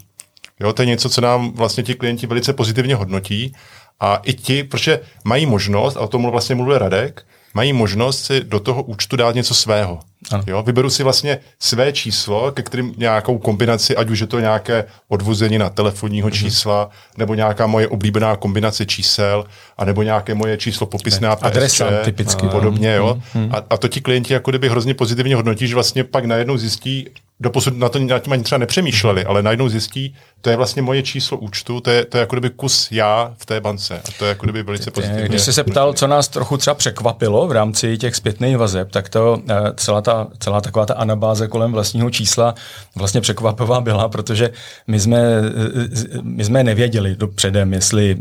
Jo, 0.60 0.72
to 0.72 0.82
je 0.82 0.86
něco, 0.86 1.10
co 1.10 1.20
nám 1.20 1.52
vlastně 1.52 1.82
ti 1.82 1.94
klienti 1.94 2.26
velice 2.26 2.52
pozitivně 2.52 2.94
hodnotí. 2.94 3.54
A 4.00 4.16
i 4.16 4.32
ti, 4.32 4.64
protože 4.64 5.00
mají 5.24 5.46
možnost, 5.46 5.96
a 5.96 6.00
o 6.00 6.08
tom 6.08 6.30
vlastně 6.30 6.54
mluvil 6.54 6.78
Radek, 6.78 7.26
mají 7.54 7.72
možnost 7.72 8.24
si 8.24 8.40
do 8.44 8.60
toho 8.60 8.82
účtu 8.82 9.16
dát 9.16 9.34
něco 9.34 9.54
svého. 9.54 10.00
Ano. 10.30 10.44
Jo, 10.46 10.62
vyberu 10.62 10.90
si 10.90 11.02
vlastně 11.02 11.38
své 11.58 11.92
číslo, 11.92 12.52
ke 12.52 12.62
kterým 12.62 12.94
nějakou 12.96 13.38
kombinaci, 13.38 13.96
ať 13.96 14.10
už 14.10 14.18
je 14.18 14.26
to 14.26 14.40
nějaké 14.40 14.84
odvození 15.08 15.58
na 15.58 15.70
telefonního 15.70 16.28
mm-hmm. 16.28 16.32
čísla, 16.32 16.90
nebo 17.18 17.34
nějaká 17.34 17.66
moje 17.66 17.88
oblíbená 17.88 18.36
kombinace 18.36 18.86
čísel, 18.86 19.44
a 19.78 19.84
nebo 19.84 20.02
nějaké 20.02 20.34
moje 20.34 20.56
číslo 20.56 20.86
popisné 20.86 21.28
a 21.28 21.32
Adresa 21.32 21.90
typicky. 22.04 22.48
Podobně, 22.48 22.94
jo. 22.94 23.18
Mm-hmm. 23.34 23.50
A, 23.52 23.62
a 23.70 23.76
to 23.76 23.88
ti 23.88 24.00
klienti 24.00 24.32
jako 24.32 24.50
kdyby 24.50 24.68
hrozně 24.68 24.94
pozitivně 24.94 25.36
hodnotí, 25.36 25.68
že 25.68 25.74
vlastně 25.74 26.04
pak 26.04 26.24
najednou 26.24 26.56
zjistí, 26.56 27.08
doposud 27.40 27.78
na 27.78 27.88
to 27.88 27.98
nad 27.98 28.22
tím 28.22 28.32
ani 28.32 28.42
třeba 28.42 28.58
nepřemýšleli, 28.58 29.24
ale 29.24 29.42
najednou 29.42 29.68
zjistí, 29.68 30.14
to 30.44 30.50
je 30.50 30.56
vlastně 30.56 30.82
moje 30.82 31.02
číslo 31.02 31.38
účtu, 31.38 31.80
to 31.80 31.90
je, 31.90 32.04
to 32.04 32.16
je 32.16 32.20
jako 32.20 32.36
kdyby 32.36 32.50
kus 32.50 32.88
já 32.90 33.34
v 33.38 33.46
té 33.46 33.60
bance. 33.60 34.00
A 34.08 34.08
to 34.18 34.24
je 34.24 34.28
jako 34.28 34.46
kdyby 34.46 34.62
velice 34.62 34.90
pozitivní. 34.90 35.28
Když 35.28 35.42
jsi 35.42 35.52
se 35.52 35.64
ptal, 35.64 35.92
co 35.92 36.06
nás 36.06 36.28
trochu 36.28 36.56
třeba 36.56 36.74
překvapilo 36.74 37.46
v 37.46 37.52
rámci 37.52 37.98
těch 37.98 38.16
zpětných 38.16 38.56
vazeb, 38.56 38.90
tak 38.90 39.08
to 39.08 39.42
eh, 39.48 39.54
celá, 39.76 40.00
ta, 40.00 40.26
celá 40.38 40.60
taková 40.60 40.86
ta 40.86 40.94
anabáze 40.94 41.48
kolem 41.48 41.72
vlastního 41.72 42.10
čísla 42.10 42.54
vlastně 42.96 43.20
překvapivá 43.20 43.80
byla, 43.80 44.08
protože 44.08 44.50
my 44.86 45.00
jsme, 45.00 45.18
eh, 45.18 46.18
my 46.22 46.44
jsme 46.44 46.64
nevěděli 46.64 47.16
dopředem, 47.16 47.72
jestli 47.72 48.16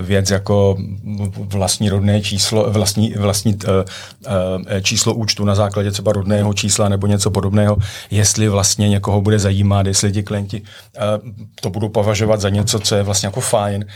věc 0.00 0.30
jako 0.30 0.76
vlastní 1.36 1.88
rodné 1.88 2.20
číslo, 2.20 2.70
vlastní, 2.70 3.14
vlastní 3.16 3.58
číslo 4.82 5.14
účtu 5.14 5.44
na 5.44 5.54
základě 5.54 5.90
třeba 5.90 6.12
rodného 6.12 6.54
čísla 6.54 6.88
nebo 6.88 7.06
něco 7.06 7.30
podobného, 7.30 7.76
jestli 8.10 8.48
vlastně 8.48 8.88
někoho 8.88 9.20
bude 9.20 9.38
zajímat, 9.38 9.86
jestli 9.86 10.12
ti 10.12 10.22
klienti 10.22 10.62
to 11.60 11.70
budou 11.70 11.88
považovat 11.88 12.40
za 12.40 12.48
něco, 12.48 12.80
co 12.80 12.94
je 12.94 13.02
vlastně 13.02 13.26
jako 13.26 13.40
fajn. 13.40 13.86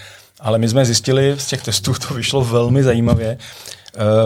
Ale 0.41 0.59
my 0.59 0.69
jsme 0.69 0.85
zjistili, 0.85 1.35
z 1.39 1.47
těch 1.47 1.63
testů 1.63 1.95
to 2.09 2.15
vyšlo 2.15 2.45
velmi 2.45 2.83
zajímavě. 2.83 3.39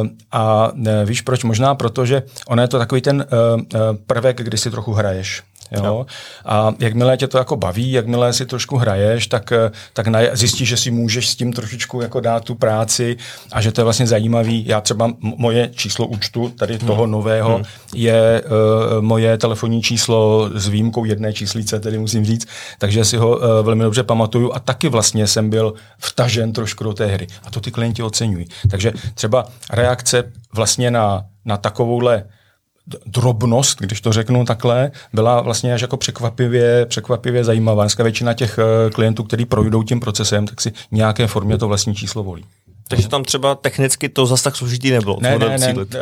Uh, 0.03 0.07
a 0.33 0.73
uh, 0.73 0.89
víš 1.05 1.21
proč? 1.21 1.45
Možná 1.45 1.75
proto, 1.75 2.07
že 2.07 2.23
ono 2.47 2.63
je 2.63 2.69
to 2.69 2.79
takový 2.79 3.01
ten 3.01 3.27
uh, 3.33 3.61
prvek, 4.07 4.43
kdy 4.43 4.59
si 4.59 4.71
trochu 4.71 4.93
hraješ. 4.93 5.43
Jo? 5.77 5.83
No. 5.83 6.07
A 6.45 6.75
jakmile 6.79 7.17
tě 7.17 7.29
to 7.29 7.39
jako 7.39 7.57
baví, 7.57 7.93
jakmile 7.93 8.33
si 8.33 8.47
trošku 8.47 8.77
hraješ, 8.77 9.27
tak, 9.27 9.53
eh, 9.53 9.71
tak 9.93 10.07
zjistíš, 10.33 10.69
že 10.69 10.77
si 10.77 10.91
můžeš 10.91 11.29
s 11.29 11.37
tím 11.37 11.53
trošičku 11.53 12.01
jako 12.01 12.21
dát 12.21 12.45
tu 12.45 12.55
práci 12.55 13.17
a 13.53 13.61
že 13.61 13.73
to 13.73 13.81
je 13.81 13.85
vlastně 13.85 14.07
zajímavý. 14.07 14.65
Já 14.67 14.81
třeba 14.81 15.13
moje 15.21 15.71
číslo 15.75 16.07
účtu 16.07 16.49
tady 16.49 16.79
hmm. 16.79 16.87
toho 16.87 17.07
nového 17.07 17.55
hmm. 17.55 17.65
je 17.95 18.43
uh, 18.45 19.03
moje 19.03 19.39
telefonní 19.39 19.83
číslo 19.83 20.51
s 20.55 20.69
výjimkou 20.69 21.05
jedné 21.05 21.33
číslice, 21.33 21.81
tedy 21.81 21.99
musím 21.99 22.25
říct, 22.25 22.49
takže 22.79 23.05
si 23.05 23.17
ho 23.17 23.37
uh, 23.37 23.45
velmi 23.63 23.83
dobře 23.83 24.03
pamatuju 24.03 24.53
a 24.53 24.59
taky 24.59 24.89
vlastně 24.89 25.27
jsem 25.27 25.51
byl 25.51 25.75
vtažen 25.99 26.53
trošku 26.53 26.85
do 26.85 26.93
té 26.93 27.07
hry. 27.07 27.27
A 27.45 27.51
to 27.51 27.61
ty 27.61 27.71
klienti 27.71 28.03
oceňují. 28.03 28.47
Takže 28.71 28.93
třeba 29.15 29.45
reakce 29.71 30.25
vlastně 30.55 30.91
na, 30.91 31.25
na 31.45 31.57
takovouhle 31.57 32.25
drobnost, 33.07 33.79
když 33.81 34.01
to 34.01 34.13
řeknu 34.13 34.45
takhle, 34.45 34.91
byla 35.13 35.41
vlastně 35.41 35.75
až 35.75 35.83
jako 35.83 35.97
překvapivě, 35.97 36.87
překvapivě 36.87 37.45
zajímavá. 37.45 37.83
Dneska 37.83 38.03
většina 38.03 38.35
těch 38.35 38.59
eh, 38.59 38.91
klientů, 38.91 39.23
kteří 39.23 39.45
projdou 39.45 39.83
tím 39.83 40.01
procesem, 40.01 40.47
tak 40.47 40.61
si 40.61 40.73
nějaké 40.91 41.27
formě 41.27 41.59
to 41.59 41.69
vlastní 41.69 41.95
číslo 41.95 42.23
volí. 42.23 42.45
Takže 42.97 43.09
tam 43.09 43.25
třeba 43.25 43.55
technicky 43.55 44.09
to 44.09 44.27
zase 44.27 44.45
tak 44.45 44.57
složitý 44.57 44.91
nebylo. 44.91 45.19
Ne, 45.21 45.39
ne, 45.39 45.59
ne, 45.59 45.75
eh, 45.95 45.99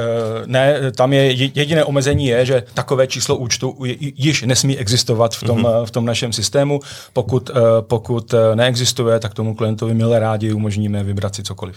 ne, 0.46 0.92
tam 0.92 1.12
je 1.12 1.32
jediné 1.32 1.84
omezení 1.84 2.26
je, 2.26 2.46
že 2.46 2.62
takové 2.74 3.06
číslo 3.06 3.36
účtu 3.36 3.76
již 4.00 4.42
nesmí 4.42 4.78
existovat 4.78 5.34
v 5.34 5.44
tom, 5.44 5.62
mm-hmm. 5.62 5.86
v 5.86 5.90
tom 5.90 6.04
našem 6.04 6.32
systému. 6.32 6.80
Pokud, 7.12 7.50
pokud 7.80 8.34
neexistuje, 8.54 9.20
tak 9.20 9.34
tomu 9.34 9.54
klientovi 9.54 9.94
milé 9.94 10.18
rádi 10.18 10.52
umožníme 10.52 11.04
vybrat 11.04 11.34
si 11.34 11.42
cokoliv. 11.42 11.76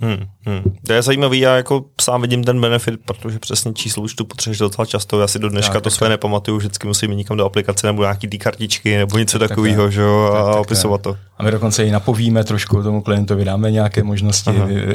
Hmm, 0.00 0.26
hmm. 0.46 0.76
To 0.86 0.92
je 0.92 1.02
zajímavý, 1.02 1.40
já 1.40 1.56
jako 1.56 1.84
sám 2.00 2.22
vidím 2.22 2.44
ten 2.44 2.60
benefit, 2.60 3.00
protože 3.04 3.38
přesně 3.38 3.72
číslo 3.72 4.02
účtu 4.02 4.24
potřebuješ 4.24 4.58
docela 4.58 4.86
často. 4.86 5.20
Já 5.20 5.28
si 5.28 5.38
do 5.38 5.48
dneška 5.48 5.72
tak, 5.72 5.82
to 5.82 5.90
tak, 5.90 5.96
své 5.96 6.04
tak. 6.04 6.10
nepamatuju, 6.10 6.56
vždycky 6.56 6.86
musím 6.86 7.10
jít 7.10 7.16
někam 7.16 7.36
do 7.36 7.44
aplikace 7.44 7.86
nebo 7.86 8.02
nějaký 8.02 8.28
ty 8.28 8.38
kartičky 8.38 8.96
nebo 8.96 9.18
něco 9.18 9.38
tak, 9.38 9.48
takového, 9.48 9.90
že 9.90 10.00
jo, 10.00 10.32
a 10.34 10.52
tak, 10.52 10.60
opisovat 10.60 11.00
to. 11.00 11.16
A 11.38 11.42
my 11.42 11.50
dokonce 11.50 11.86
i 11.86 11.90
napovíme 11.90 12.44
trošku 12.44 12.82
tomu 12.82 13.02
klientovi, 13.02 13.44
dáme 13.44 13.70
nějaké 13.70 14.02
možnosti, 14.02 14.50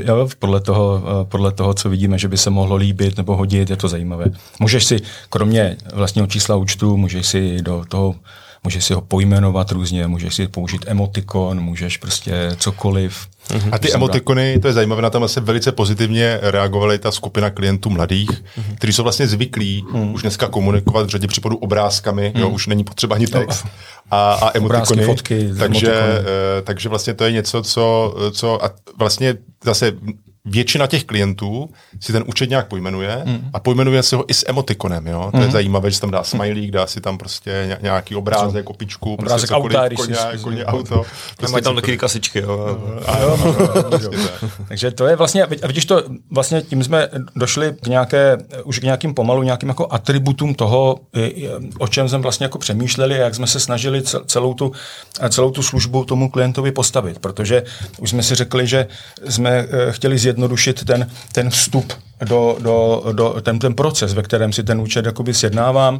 jo, 0.05 0.29
podle, 0.39 0.61
toho, 0.61 1.03
podle 1.23 1.51
toho, 1.51 1.73
co 1.73 1.89
vidíme, 1.89 2.17
že 2.17 2.27
by 2.27 2.37
se 2.37 2.49
mohlo 2.49 2.75
líbit 2.75 3.17
nebo 3.17 3.35
hodit, 3.35 3.69
je 3.69 3.77
to 3.77 3.87
zajímavé. 3.87 4.25
Můžeš 4.59 4.85
si, 4.85 4.99
kromě 5.29 5.77
vlastního 5.93 6.27
čísla 6.27 6.55
účtu, 6.55 6.97
můžeš 6.97 7.27
si 7.27 7.61
do 7.61 7.85
toho 7.89 8.15
můžeš 8.63 8.85
si 8.85 8.93
ho 8.93 9.01
pojmenovat 9.01 9.71
různě, 9.71 10.07
můžeš 10.07 10.35
si 10.35 10.47
použít 10.47 10.85
emotikon, 10.87 11.61
můžeš 11.61 11.97
prostě 11.97 12.51
cokoliv. 12.57 13.27
Uh-huh. 13.49 13.69
A 13.71 13.77
ty 13.79 13.93
emotikony, 13.93 14.59
to 14.59 14.67
je 14.67 14.73
zajímavé, 14.73 15.01
na 15.01 15.09
tom 15.09 15.27
se 15.27 15.41
velice 15.41 15.71
pozitivně 15.71 16.39
reagovaly 16.41 16.99
ta 16.99 17.11
skupina 17.11 17.49
klientů 17.49 17.89
mladých, 17.89 18.29
uh-huh. 18.29 18.75
kteří 18.75 18.93
jsou 18.93 19.03
vlastně 19.03 19.27
zvyklí 19.27 19.83
uh-huh. 19.91 20.13
už 20.13 20.21
dneska 20.21 20.47
komunikovat 20.47 21.05
v 21.05 21.09
řadě 21.09 21.27
případů 21.27 21.57
obrázkami, 21.57 22.33
jo, 22.35 22.49
už 22.49 22.67
není 22.67 22.83
potřeba 22.83 23.15
ani 23.15 23.27
text. 23.27 23.65
A, 24.11 24.33
a 24.33 24.57
emotikony. 24.57 24.65
Obrázky, 24.65 25.05
fotky, 25.05 25.49
takže, 25.59 25.87
emotikony. 25.87 26.19
Uh, 26.19 26.25
takže 26.63 26.89
vlastně 26.89 27.13
to 27.13 27.23
je 27.23 27.31
něco, 27.31 27.63
co, 27.63 28.15
co 28.31 28.65
a 28.65 28.71
vlastně 28.97 29.35
zase 29.63 29.91
většina 30.49 30.87
těch 30.87 31.03
klientů 31.03 31.69
si 31.99 32.11
ten 32.11 32.23
účet 32.27 32.49
nějak 32.49 32.67
pojmenuje 32.67 33.21
mm. 33.25 33.49
a 33.53 33.59
pojmenuje 33.59 34.03
si 34.03 34.15
ho 34.15 34.25
i 34.27 34.33
s 34.33 34.49
emotikonem. 34.49 35.07
Jo? 35.07 35.29
To 35.31 35.37
mm. 35.37 35.43
je 35.43 35.51
zajímavé, 35.51 35.91
že 35.91 35.95
se 35.95 36.01
tam 36.01 36.11
dá 36.11 36.23
smajlík, 36.23 36.71
dá 36.71 36.87
si 36.87 37.01
tam 37.01 37.17
prostě 37.17 37.77
nějaký 37.81 38.15
obrázek, 38.15 38.69
opičku, 38.69 39.17
prostě 39.17 39.55
obrázek 39.55 39.95
prostě 39.95 40.17
auta, 40.17 40.29
koně, 40.29 40.31
koně, 40.31 40.43
koně, 40.43 40.65
auto. 40.65 41.05
Prostě 41.37 41.51
mají 41.51 41.63
tam 41.63 41.75
taky 41.75 41.97
kasičky. 41.97 42.39
Jo. 42.39 42.77
Takže 44.67 44.91
to 44.91 45.07
je 45.07 45.15
vlastně, 45.15 45.43
a 45.43 45.67
vidíš 45.67 45.85
to, 45.85 46.03
vlastně 46.31 46.61
tím 46.61 46.83
jsme 46.83 47.07
došli 47.35 47.73
k 47.81 47.87
nějaké, 47.87 48.37
už 48.63 48.79
k 48.79 48.83
nějakým 48.83 49.13
pomalu, 49.13 49.43
nějakým 49.43 49.69
jako 49.69 49.87
atributům 49.89 50.55
toho, 50.55 50.99
o 51.79 51.87
čem 51.87 52.09
jsme 52.09 52.17
vlastně 52.17 52.43
jako 52.43 52.57
přemýšleli 52.57 53.19
a 53.21 53.23
jak 53.23 53.35
jsme 53.35 53.47
se 53.47 53.59
snažili 53.59 54.01
celou 54.25 54.53
tu, 54.53 54.71
celou 55.29 55.51
tu 55.51 55.63
službu 55.63 56.05
tomu 56.05 56.29
klientovi 56.29 56.71
postavit, 56.71 57.19
protože 57.19 57.63
už 57.99 58.09
jsme 58.09 58.23
si 58.23 58.35
řekli, 58.35 58.67
že 58.67 58.87
jsme 59.29 59.49
eh, 59.49 59.91
chtěli 59.91 60.17
zjednodušit 60.17 60.38
ten, 60.85 61.09
ten 61.31 61.49
vstup 61.49 61.93
do, 62.25 62.57
do, 62.59 63.03
do 63.11 63.41
ten, 63.41 63.59
ten 63.59 63.73
proces, 63.73 64.13
ve 64.13 64.23
kterém 64.23 64.53
si 64.53 64.63
ten 64.63 64.81
účet 64.81 65.05
jakoby 65.05 65.33
sjednávám. 65.33 65.99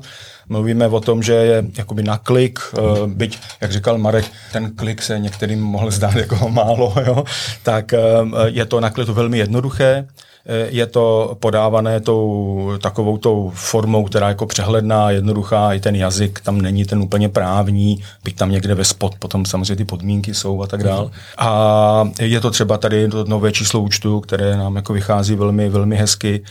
Mluvíme 0.50 0.88
o 0.88 1.00
tom, 1.00 1.24
že 1.24 1.34
je 1.34 1.64
jakoby 1.78 2.04
na 2.04 2.18
klik, 2.18 2.60
eh, 2.74 2.82
byť, 3.08 3.40
jak 3.62 3.72
říkal 3.72 3.98
Marek, 3.98 4.26
ten 4.52 4.76
klik 4.76 5.02
se 5.02 5.20
některým 5.20 5.62
mohl 5.62 5.92
zdát 5.92 6.16
jako 6.16 6.50
málo, 6.50 6.94
jo? 7.06 7.24
tak 7.64 7.94
eh, 7.94 8.00
je 8.46 8.66
to 8.66 8.80
na 8.80 8.90
kliku 8.90 9.14
velmi 9.14 9.38
jednoduché. 9.38 10.08
Eh, 10.46 10.68
je 10.70 10.86
to 10.86 11.38
podávané 11.40 12.00
tou 12.00 12.72
takovou 12.82 13.18
tou 13.18 13.52
formou, 13.56 14.04
která 14.04 14.28
je 14.28 14.32
jako 14.32 14.46
přehledná, 14.46 15.12
jednoduchá, 15.12 15.74
i 15.74 15.80
ten 15.80 15.96
jazyk 15.96 16.40
tam 16.40 16.62
není 16.62 16.86
ten 16.86 17.00
úplně 17.00 17.30
právní, 17.30 18.04
byť 18.24 18.36
tam 18.36 18.52
někde 18.52 18.76
ve 18.76 18.86
spod, 18.86 19.16
potom 19.20 19.46
samozřejmě 19.46 19.76
ty 19.76 19.86
podmínky 19.86 20.34
jsou 20.34 20.62
a 20.62 20.68
tak 20.68 20.84
dál. 20.84 21.12
A 21.38 22.10
je 22.20 22.40
to 22.40 22.52
třeba 22.52 22.78
tady 22.78 23.08
to 23.08 23.26
nové 23.26 23.52
číslo 23.52 23.80
účtu, 23.80 24.20
které 24.20 24.58
nám 24.58 24.76
jako 24.76 24.94
vychází 24.94 25.36
velmi, 25.36 25.70
velmi 25.70 25.96
hezky. 25.96 26.42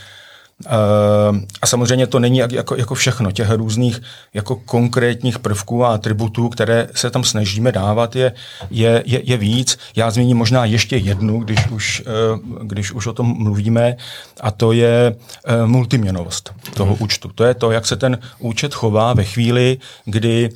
Ehm, 0.65 1.45
a 1.61 1.67
samozřejmě 1.67 2.07
to 2.07 2.19
není 2.19 2.37
jako, 2.37 2.75
jako 2.75 2.95
všechno. 2.95 3.31
Těch 3.31 3.49
různých 3.49 4.01
jako 4.33 4.55
konkrétních 4.55 5.39
prvků 5.39 5.85
a 5.85 5.93
atributů, 5.93 6.49
které 6.49 6.87
se 6.95 7.09
tam 7.09 7.23
snažíme 7.23 7.71
dávat, 7.71 8.15
je, 8.15 8.31
je, 8.71 9.03
je, 9.05 9.21
je 9.23 9.37
víc. 9.37 9.77
Já 9.95 10.11
zmíním 10.11 10.37
možná 10.37 10.65
ještě 10.65 10.97
jednu, 10.97 11.39
když 11.39 11.67
už, 11.67 12.03
eh, 12.05 12.39
když 12.63 12.91
už 12.91 13.07
o 13.07 13.13
tom 13.13 13.43
mluvíme, 13.43 13.95
a 14.41 14.51
to 14.51 14.71
je 14.71 15.15
eh, 15.45 15.65
multiměnovost 15.65 16.53
toho 16.73 16.93
hmm. 16.93 17.03
účtu. 17.03 17.31
To 17.35 17.43
je 17.43 17.53
to, 17.53 17.71
jak 17.71 17.85
se 17.85 17.95
ten 17.95 18.17
účet 18.39 18.73
chová 18.73 19.13
ve 19.13 19.23
chvíli, 19.23 19.77
kdy 20.05 20.49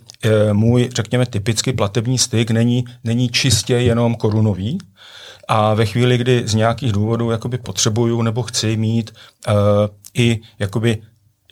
můj, 0.54 0.89
řekněme, 0.96 1.26
typický 1.26 1.74
platební 1.74 2.18
styk 2.18 2.52
není, 2.52 2.86
není 3.04 3.30
čistě 3.30 3.74
jenom 3.74 4.16
korunový, 4.16 4.78
a 5.48 5.74
ve 5.74 5.86
chvíli, 5.86 6.18
kdy 6.18 6.44
z 6.46 6.54
nějakých 6.54 6.92
důvodů 6.92 7.32
jakoby 7.32 7.58
potřebuju 7.58 8.22
nebo 8.22 8.44
chci 8.44 8.78
mít 8.78 9.12
uh, 9.48 9.54
i 10.14 10.40
jakoby 10.60 11.02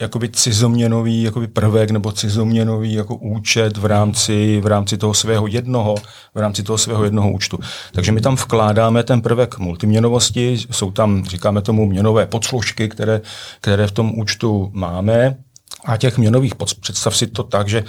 jakoby 0.02 0.30
cizoměnový 0.30 1.24
jakoby 1.24 1.48
prvek 1.48 1.92
nebo 1.92 2.12
cizoměnový 2.12 2.94
jako 2.94 3.16
účet 3.16 3.78
v 3.78 3.86
rámci, 3.86 4.62
v 4.62 4.68
rámci 4.68 4.98
toho 4.98 5.14
svého 5.14 5.48
jednoho, 5.48 5.96
v 6.36 6.40
rámci 6.40 6.64
toho 6.64 6.78
svého 6.78 7.04
jednoho 7.04 7.32
účtu. 7.32 7.60
Takže 7.92 8.12
my 8.12 8.22
tam 8.22 8.36
vkládáme 8.36 9.04
ten 9.04 9.22
prvek 9.22 9.58
multiměnovosti, 9.58 10.58
jsou 10.72 10.92
tam, 10.92 11.26
říkáme 11.26 11.62
tomu, 11.62 11.86
měnové 11.86 12.26
podslužky, 12.26 12.90
které, 12.90 13.22
které 13.62 13.88
v 13.88 13.92
tom 13.92 14.20
účtu 14.20 14.72
máme, 14.74 15.38
A 15.86 15.98
těch 15.98 16.18
měnových, 16.18 16.54
představ 16.82 17.18
si 17.18 17.28
to 17.28 17.44
tak, 17.44 17.68
že 17.68 17.84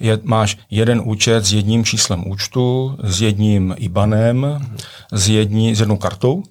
je, 0.00 0.18
máš 0.22 0.58
jeden 0.70 1.02
účet 1.04 1.44
s 1.44 1.52
jedním 1.52 1.84
číslem 1.84 2.30
účtu, 2.30 2.96
s 3.02 3.20
jedním 3.20 3.74
IBANem, 3.78 4.66
s, 5.12 5.28
jední, 5.28 5.74
s 5.74 5.80
jednou 5.80 5.96
kartou, 5.96 6.42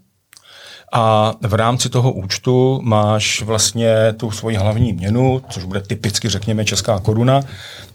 a 0.93 1.33
v 1.41 1.53
rámci 1.53 1.89
toho 1.89 2.11
účtu 2.11 2.79
máš 2.83 3.41
vlastně 3.41 4.13
tu 4.17 4.31
svoji 4.31 4.57
hlavní 4.57 4.93
měnu, 4.93 5.41
což 5.49 5.63
bude 5.63 5.81
typicky, 5.81 6.29
řekněme, 6.29 6.65
česká 6.65 6.99
koruna, 6.99 7.41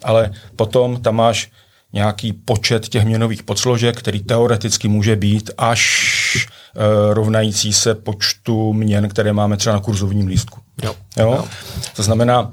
ale 0.03 0.33
potom 0.57 1.03
tam 1.03 1.17
máš 1.17 1.51
nějaký 1.93 2.33
počet 2.33 2.89
těch 2.89 3.05
měnových 3.05 3.43
podsložek, 3.43 3.99
který 3.99 4.23
teoreticky 4.23 4.89
může 4.89 5.17
být 5.17 5.51
až 5.59 6.49
rovnající 7.11 7.73
se 7.73 7.95
počtu 7.95 8.73
měn, 8.73 9.09
které 9.09 9.33
máme 9.33 9.57
třeba 9.57 9.75
na 9.77 9.81
kurzovním 9.81 10.27
lístku. 10.27 10.61
Jo. 10.83 10.95
Jo? 11.17 11.33
Jo. 11.33 11.45
To 11.97 12.03
znamená, 12.03 12.51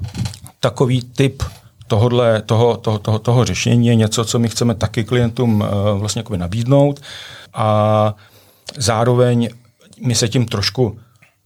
takový 0.60 1.02
typ 1.02 1.42
tohodle, 1.86 2.42
toho, 2.42 2.76
toho, 2.76 2.98
toho, 2.98 3.18
toho 3.18 3.44
řešení 3.44 3.86
je 3.86 3.94
něco, 3.94 4.24
co 4.24 4.38
my 4.38 4.48
chceme 4.48 4.74
taky 4.74 5.04
klientům 5.04 5.64
e, 5.64 5.98
vlastně 5.98 6.24
nabídnout 6.36 7.00
a 7.54 8.14
zároveň 8.76 9.48
my 10.06 10.14
se 10.14 10.28
tím 10.28 10.46
trošku 10.46 10.98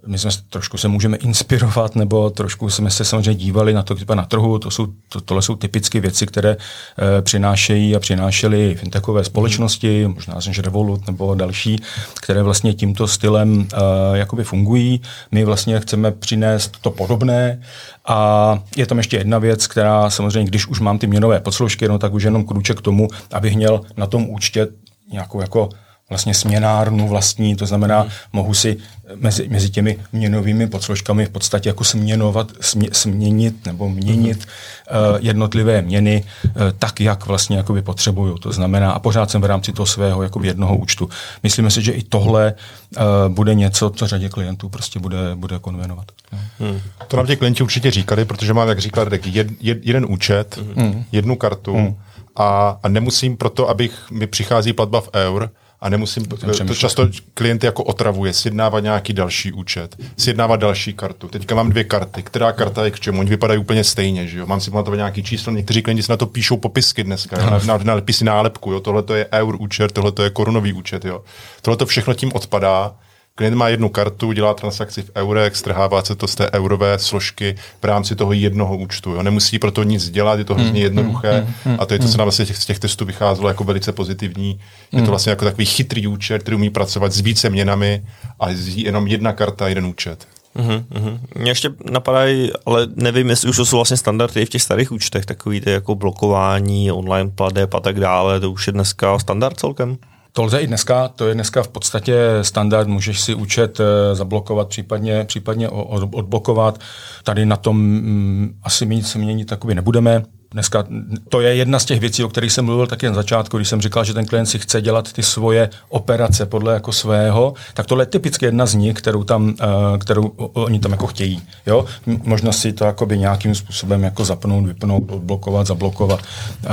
my 0.06 0.18
jsme 0.18 0.30
trošku 0.50 0.78
se 0.78 0.88
můžeme 0.88 1.16
inspirovat, 1.16 1.96
nebo 1.96 2.30
trošku 2.30 2.70
jsme 2.70 2.90
se 2.90 3.04
samozřejmě 3.04 3.34
dívali 3.34 3.72
na 3.72 3.82
to 3.82 3.94
typa 3.94 4.14
na 4.14 4.24
trhu. 4.24 4.58
To 4.58 4.70
jsou, 4.70 4.86
to, 5.08 5.20
tohle 5.20 5.42
jsou 5.42 5.56
typické 5.56 6.00
věci, 6.00 6.26
které 6.26 6.50
e, 6.50 7.22
přinášejí 7.22 7.96
a 7.96 8.00
přinášely 8.00 8.74
fintechové 8.74 9.24
společnosti, 9.24 10.06
mm. 10.06 10.14
možná 10.14 10.40
že 10.40 10.62
Revolut 10.62 11.06
nebo 11.06 11.34
další, 11.34 11.82
které 12.20 12.42
vlastně 12.42 12.74
tímto 12.74 13.08
stylem 13.08 13.68
e, 13.72 14.18
jakoby 14.18 14.44
fungují. 14.44 15.00
My 15.30 15.44
vlastně 15.44 15.80
chceme 15.80 16.12
přinést 16.12 16.78
to 16.80 16.90
podobné 16.90 17.62
a 18.06 18.58
je 18.76 18.86
tam 18.86 18.98
ještě 18.98 19.16
jedna 19.16 19.38
věc, 19.38 19.66
která 19.66 20.10
samozřejmě, 20.10 20.48
když 20.48 20.66
už 20.66 20.80
mám 20.80 20.98
ty 20.98 21.06
měnové 21.06 21.40
podsloužky, 21.40 21.88
no, 21.88 21.98
tak 21.98 22.12
už 22.12 22.22
jenom 22.22 22.44
krůček 22.44 22.78
k 22.78 22.82
tomu, 22.82 23.08
abych 23.32 23.56
měl 23.56 23.80
na 23.96 24.06
tom 24.06 24.30
účtě 24.30 24.68
nějakou 25.12 25.40
jako 25.40 25.68
vlastně 26.10 26.34
směnárnu 26.34 27.08
vlastní, 27.08 27.56
to 27.56 27.66
znamená, 27.66 28.00
hmm. 28.00 28.10
mohu 28.32 28.54
si 28.54 28.76
mezi, 29.14 29.48
mezi 29.48 29.70
těmi 29.70 29.98
měnovými 30.12 30.66
podsložkami 30.66 31.26
v 31.26 31.30
podstatě 31.30 31.68
jako 31.68 31.84
směnovat, 31.84 32.52
smě, 32.60 32.88
směnit 32.92 33.66
nebo 33.66 33.88
měnit 33.88 34.46
hmm. 34.90 35.14
uh, 35.14 35.18
jednotlivé 35.20 35.82
měny 35.82 36.24
uh, 36.44 36.52
tak, 36.78 37.00
jak 37.00 37.26
vlastně 37.26 37.56
jakoby 37.56 37.82
potřebuju. 37.82 38.38
To 38.38 38.52
znamená, 38.52 38.92
a 38.92 38.98
pořád 38.98 39.30
jsem 39.30 39.40
v 39.40 39.44
rámci 39.44 39.72
toho 39.72 39.86
svého 39.86 40.22
jakoby 40.22 40.46
jednoho 40.46 40.76
účtu. 40.76 41.08
Myslíme 41.42 41.70
si, 41.70 41.82
že 41.82 41.92
i 41.92 42.02
tohle 42.02 42.54
uh, 42.96 43.02
bude 43.28 43.54
něco, 43.54 43.90
co 43.90 44.06
řadě 44.06 44.28
klientů 44.28 44.68
prostě 44.68 44.98
bude, 44.98 45.34
bude 45.34 45.58
konvenovat. 45.58 46.12
Hmm. 46.58 46.80
To 47.08 47.16
nám 47.16 47.26
ti 47.26 47.36
klienti 47.36 47.62
určitě 47.62 47.90
říkali, 47.90 48.24
protože 48.24 48.54
mám, 48.54 48.68
jak 48.68 48.78
říkal 48.78 49.04
Radek, 49.04 49.26
jed, 49.26 49.48
jed, 49.60 49.78
jeden 49.82 50.06
účet, 50.08 50.58
hmm. 50.76 51.04
jednu 51.12 51.36
kartu 51.36 51.74
hmm. 51.74 51.96
a, 52.36 52.78
a 52.82 52.88
nemusím 52.88 53.36
proto, 53.36 53.68
abych 53.68 54.10
mi 54.10 54.26
přichází 54.26 54.72
platba 54.72 55.00
v 55.00 55.10
eur, 55.14 55.50
a 55.82 55.88
nemusím, 55.88 56.24
to 56.66 56.74
často 56.74 57.08
klienty 57.34 57.66
jako 57.66 57.84
otravuje, 57.84 58.32
sjednávat 58.32 58.80
nějaký 58.80 59.12
další 59.12 59.52
účet, 59.52 59.96
sjednávat 60.16 60.60
další 60.60 60.92
kartu. 60.92 61.28
Teďka 61.28 61.54
mám 61.54 61.70
dvě 61.70 61.84
karty, 61.84 62.22
která 62.22 62.52
karta 62.52 62.84
je 62.84 62.90
k 62.90 63.00
čemu, 63.00 63.20
oni 63.20 63.30
vypadají 63.30 63.60
úplně 63.60 63.84
stejně, 63.84 64.26
že 64.26 64.38
jo? 64.38 64.46
mám 64.46 64.60
si 64.60 64.70
pamatovat 64.70 64.96
nějaký 64.96 65.22
číslo, 65.22 65.52
někteří 65.52 65.82
klienti 65.82 66.02
si 66.02 66.10
na 66.12 66.16
to 66.16 66.26
píšou 66.26 66.56
popisky 66.56 67.04
dneska, 67.04 67.40
jo? 67.40 67.50
Na, 67.50 67.58
na, 67.58 67.76
na, 67.84 67.94
napisy 67.94 68.24
nálepku, 68.24 68.72
jo? 68.72 68.80
tohle 68.80 69.02
to 69.02 69.14
je 69.14 69.26
eur 69.32 69.56
účet, 69.58 69.92
tohle 69.92 70.12
to 70.12 70.22
je 70.22 70.30
korunový 70.30 70.72
účet, 70.72 71.04
jo? 71.04 71.22
tohle 71.62 71.76
to 71.76 71.86
všechno 71.86 72.14
tím 72.14 72.32
odpadá, 72.34 72.94
Klient 73.34 73.56
má 73.56 73.68
jednu 73.68 73.88
kartu, 73.88 74.32
dělá 74.32 74.54
transakci 74.54 75.02
v 75.02 75.10
eurech, 75.16 75.56
strhává 75.56 76.04
se 76.04 76.14
to 76.14 76.28
z 76.28 76.34
té 76.34 76.50
eurové 76.50 76.98
složky 76.98 77.54
v 77.82 77.84
rámci 77.84 78.16
toho 78.16 78.32
jednoho 78.32 78.76
účtu. 78.76 79.10
Jo. 79.10 79.22
Nemusí 79.22 79.58
proto 79.58 79.82
nic 79.82 80.10
dělat, 80.10 80.38
je 80.38 80.44
to 80.44 80.54
hrozně 80.54 80.70
hmm, 80.70 80.82
jednoduché 80.82 81.32
hmm, 81.32 81.54
hmm, 81.64 81.76
a 81.80 81.86
to 81.86 81.94
je 81.94 81.98
to, 81.98 82.08
co 82.08 82.18
nám 82.18 82.24
vlastně 82.24 82.46
těch, 82.46 82.56
z 82.56 82.66
těch 82.66 82.78
testů 82.78 83.04
vycházelo 83.04 83.48
jako 83.48 83.64
velice 83.64 83.92
pozitivní. 83.92 84.60
Je 84.92 85.02
to 85.02 85.10
vlastně 85.10 85.30
jako 85.30 85.44
takový 85.44 85.66
chytrý 85.66 86.06
účet, 86.06 86.42
který 86.42 86.56
umí 86.56 86.70
pracovat 86.70 87.12
s 87.12 87.20
více 87.20 87.50
měnami 87.50 88.02
a 88.40 88.48
jenom 88.74 89.06
jedna 89.06 89.32
karta, 89.32 89.68
jeden 89.68 89.86
účet. 89.86 90.26
Uhum, 90.54 90.84
uhum. 90.96 91.20
Mě 91.34 91.50
ještě 91.50 91.70
napadají, 91.90 92.50
ale 92.66 92.86
nevím, 92.96 93.30
jestli 93.30 93.50
už 93.50 93.56
to 93.56 93.66
jsou 93.66 93.76
vlastně 93.76 93.96
standardy 93.96 94.46
v 94.46 94.48
těch 94.48 94.62
starých 94.62 94.92
účtech, 94.92 95.26
takový 95.26 95.60
ty 95.60 95.70
jako 95.70 95.94
blokování, 95.94 96.92
online 96.92 97.30
pladeb 97.30 97.74
a 97.74 97.80
tak 97.80 98.00
dále, 98.00 98.40
to 98.40 98.50
už 98.50 98.66
je 98.66 98.72
dneska 98.72 99.18
standard 99.18 99.60
celkem? 99.60 99.98
To 100.32 100.42
lze 100.42 100.60
i 100.60 100.66
dneska, 100.66 101.08
to 101.08 101.28
je 101.28 101.34
dneska 101.34 101.62
v 101.62 101.68
podstatě 101.68 102.16
standard, 102.42 102.88
můžeš 102.88 103.20
si 103.20 103.34
účet 103.34 103.80
eh, 103.80 104.14
zablokovat, 104.14 104.68
případně, 104.68 105.24
případně 105.24 105.68
odblokovat. 105.68 106.80
Tady 107.24 107.46
na 107.46 107.56
tom 107.56 107.76
mm, 107.76 108.54
asi 108.62 108.86
my 108.86 108.96
nic 108.96 109.14
měnit 109.14 109.48
takový 109.48 109.74
nebudeme. 109.74 110.22
Dneska 110.50 110.84
to 111.28 111.40
je 111.40 111.54
jedna 111.54 111.78
z 111.78 111.84
těch 111.84 112.00
věcí, 112.00 112.24
o 112.24 112.28
kterých 112.28 112.52
jsem 112.52 112.64
mluvil 112.64 112.86
taky 112.86 113.06
na 113.06 113.14
začátku, 113.14 113.56
když 113.56 113.68
jsem 113.68 113.80
říkal, 113.80 114.04
že 114.04 114.14
ten 114.14 114.26
klient 114.26 114.46
si 114.46 114.58
chce 114.58 114.82
dělat 114.82 115.12
ty 115.12 115.22
svoje 115.22 115.70
operace 115.88 116.46
podle 116.46 116.74
jako 116.74 116.92
svého, 116.92 117.54
tak 117.74 117.86
tohle 117.86 118.02
je 118.02 118.06
typicky 118.06 118.44
jedna 118.44 118.66
z 118.66 118.74
nich, 118.74 118.96
kterou 118.96 119.24
tam, 119.24 119.54
eh, 119.60 119.98
kterou 119.98 120.22
oni 120.36 120.78
tam 120.78 120.92
jako 120.92 121.06
chtějí. 121.06 121.42
Jo? 121.66 121.84
Možná 122.06 122.52
si 122.52 122.72
to 122.72 122.84
jakoby 122.84 123.18
nějakým 123.18 123.54
způsobem 123.54 124.02
jako 124.02 124.24
zapnout, 124.24 124.66
vypnout, 124.66 125.10
odblokovat, 125.10 125.66
zablokovat, 125.66 126.20
eh, 126.64 126.68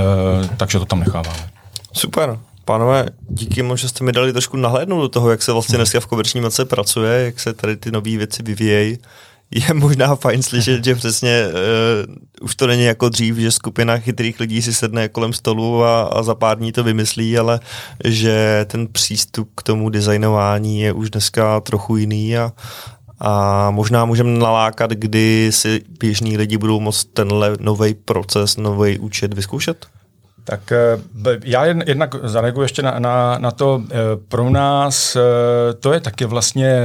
takže 0.58 0.80
to 0.80 0.86
tam 0.86 1.00
necháváme. 1.00 1.50
Super. 1.94 2.40
Pánové, 2.70 3.06
díky 3.30 3.64
moc, 3.64 3.80
že 3.80 3.90
jste 3.90 4.04
mi 4.04 4.12
dali 4.12 4.32
trošku 4.32 4.58
nahlédnout 4.58 5.02
do 5.02 5.10
toho, 5.10 5.32
jak 5.32 5.42
se 5.42 5.52
vlastně 5.52 5.78
dneska 5.78 6.00
v 6.00 6.06
komerční 6.06 6.42
moci 6.42 6.66
pracuje, 6.66 7.26
jak 7.26 7.40
se 7.40 7.54
tady 7.54 7.78
ty 7.78 7.92
nové 7.92 8.18
věci 8.18 8.44
vyvíjejí. 8.44 8.98
Je 9.52 9.74
možná 9.74 10.16
fajn 10.16 10.44
slyšet, 10.44 10.84
že 10.84 10.96
přesně 10.96 11.46
uh, 11.48 12.16
už 12.42 12.56
to 12.56 12.68
není 12.68 12.84
jako 12.84 13.10
dřív, 13.10 13.36
že 13.38 13.52
skupina 13.52 13.98
chytrých 13.98 14.40
lidí 14.40 14.62
si 14.62 14.74
sedne 14.74 15.10
kolem 15.10 15.34
stolu 15.34 15.84
a, 15.84 16.04
a 16.04 16.24
za 16.24 16.36
pár 16.36 16.58
dní 16.58 16.72
to 16.72 16.84
vymyslí, 16.84 17.38
ale 17.38 17.60
že 18.06 18.66
ten 18.70 18.88
přístup 18.88 19.50
k 19.56 19.64
tomu 19.64 19.90
designování 19.90 20.82
je 20.82 20.94
už 20.94 21.10
dneska 21.10 21.60
trochu 21.60 21.96
jiný 21.96 22.38
a, 22.38 22.52
a 23.20 23.72
možná 23.72 24.06
můžeme 24.06 24.40
nalákat, 24.40 24.92
kdy 24.92 25.52
si 25.52 25.82
běžní 26.00 26.38
lidi 26.38 26.58
budou 26.58 26.80
moct 26.80 27.06
tenhle 27.14 27.58
nový 27.60 27.94
proces, 27.94 28.58
nový 28.58 29.00
účet 29.00 29.34
vyzkoušet? 29.34 29.86
Tak 30.50 30.72
eh, 30.72 31.00
já 31.44 31.66
jednak 31.66 32.16
zareaguji 32.24 32.62
ještě 32.62 32.82
na, 32.82 33.00
na, 33.00 33.38
na 33.38 33.52
to. 33.52 33.82
Eh, 33.92 33.96
pro 34.28 34.50
nás 34.50 35.16
eh, 35.16 35.22
to 35.74 35.94
je 35.94 36.00
taky 36.00 36.26
vlastně 36.26 36.84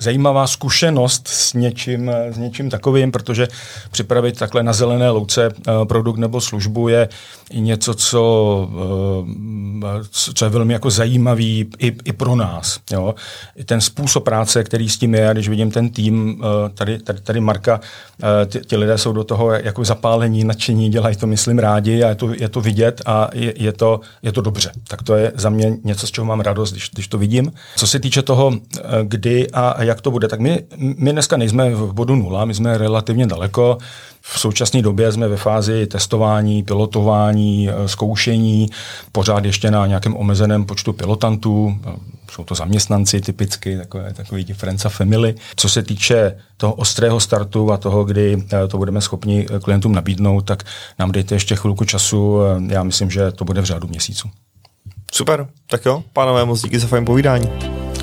zajímavá 0.00 0.46
zkušenost 0.46 1.28
s 1.28 1.54
něčím, 1.54 2.10
s 2.30 2.38
něčím 2.38 2.70
takovým, 2.70 3.12
protože 3.12 3.48
připravit 3.90 4.38
takhle 4.38 4.62
na 4.62 4.72
zelené 4.72 5.10
louce 5.10 5.50
produkt 5.88 6.18
nebo 6.18 6.40
službu 6.40 6.88
je 6.88 7.08
něco, 7.54 7.94
co, 7.94 8.70
co 10.34 10.44
je 10.44 10.48
velmi 10.48 10.72
jako 10.72 10.90
zajímavý 10.90 11.70
i, 11.78 11.96
i 12.04 12.12
pro 12.12 12.36
nás. 12.36 12.78
Jo. 12.90 13.14
Ten 13.64 13.80
způsob 13.80 14.24
práce, 14.24 14.64
který 14.64 14.88
s 14.88 14.98
tím 14.98 15.14
je, 15.14 15.28
když 15.32 15.48
vidím 15.48 15.70
ten 15.70 15.90
tým, 15.90 16.42
tady, 16.74 16.98
tady, 16.98 17.20
tady 17.20 17.40
Marka, 17.40 17.80
ti, 18.46 18.60
ti 18.60 18.76
lidé 18.76 18.98
jsou 18.98 19.12
do 19.12 19.24
toho 19.24 19.52
jako 19.52 19.84
zapálení, 19.84 20.44
nadšení, 20.44 20.90
dělají 20.90 21.16
to, 21.16 21.26
myslím, 21.26 21.58
rádi 21.68 22.04
a 22.04 22.08
je 22.08 22.14
to, 22.14 22.26
je 22.34 22.48
to 22.48 22.60
vidět 22.60 23.02
a 23.06 23.28
je, 23.34 23.54
je, 23.56 23.72
to, 23.72 24.00
je 24.22 24.32
to 24.32 24.40
dobře. 24.40 24.70
Tak 24.88 25.02
to 25.02 25.14
je 25.14 25.32
za 25.34 25.50
mě 25.50 25.76
něco, 25.84 26.06
z 26.06 26.10
čeho 26.10 26.24
mám 26.24 26.40
radost, 26.40 26.72
když, 26.72 26.90
když 26.94 27.08
to 27.08 27.18
vidím. 27.18 27.52
Co 27.76 27.86
se 27.86 28.00
týče 28.00 28.22
toho, 28.22 28.52
eh, 28.52 28.80
kdy 29.02 29.50
a 29.50 29.82
jak 29.82 30.00
to 30.00 30.10
bude, 30.10 30.28
tak 30.28 30.40
my, 30.40 30.64
my 30.76 31.12
dneska 31.12 31.36
nejsme 31.36 31.70
v 31.70 31.92
bodu 31.92 32.16
nula, 32.16 32.44
my 32.44 32.54
jsme 32.54 32.78
relativně 32.78 33.26
daleko. 33.26 33.78
V 34.20 34.40
současné 34.40 34.82
době 34.82 35.12
jsme 35.12 35.28
ve 35.28 35.36
fázi 35.36 35.86
testování, 35.86 36.62
pilotování, 36.62 37.68
eh, 37.68 37.88
zkoušení, 37.88 38.70
pořád 39.12 39.44
ještě 39.44 39.70
na 39.70 39.86
nějakém 39.86 40.16
omezeném 40.16 40.64
počtu 40.64 40.92
pilotantů. 40.92 41.78
Jsou 42.30 42.44
to 42.44 42.54
zaměstnanci 42.54 43.20
typicky, 43.20 43.76
takové, 43.76 44.12
takový 44.14 44.44
ti 44.44 44.54
friends 44.54 44.86
a 44.86 44.88
family. 44.88 45.34
Co 45.56 45.68
se 45.68 45.82
týče 45.82 46.36
toho 46.58 46.74
ostrého 46.74 47.20
startu 47.20 47.72
a 47.72 47.76
toho, 47.76 48.04
kdy 48.04 48.44
eh, 48.52 48.68
to 48.68 48.78
budeme 48.78 49.00
schopni 49.00 49.46
eh, 49.50 49.58
klientům 49.58 49.92
nabídnout, 49.92 50.40
tak 50.40 50.62
nám 50.98 51.12
dejte 51.12 51.34
ještě 51.34 51.56
chvilku 51.56 51.84
času. 51.84 52.38
Já 52.68 52.82
myslím, 52.82 53.10
že 53.10 53.32
to 53.32 53.44
bude 53.44 53.60
v 53.60 53.64
řádu 53.64 53.88
měsíců. 53.88 54.30
Super, 55.12 55.48
tak 55.70 55.84
jo, 55.84 56.02
pánové, 56.12 56.44
moc 56.44 56.62
díky 56.62 56.78
za 56.78 56.86
fajn 56.86 57.04
povídání. 57.04 57.48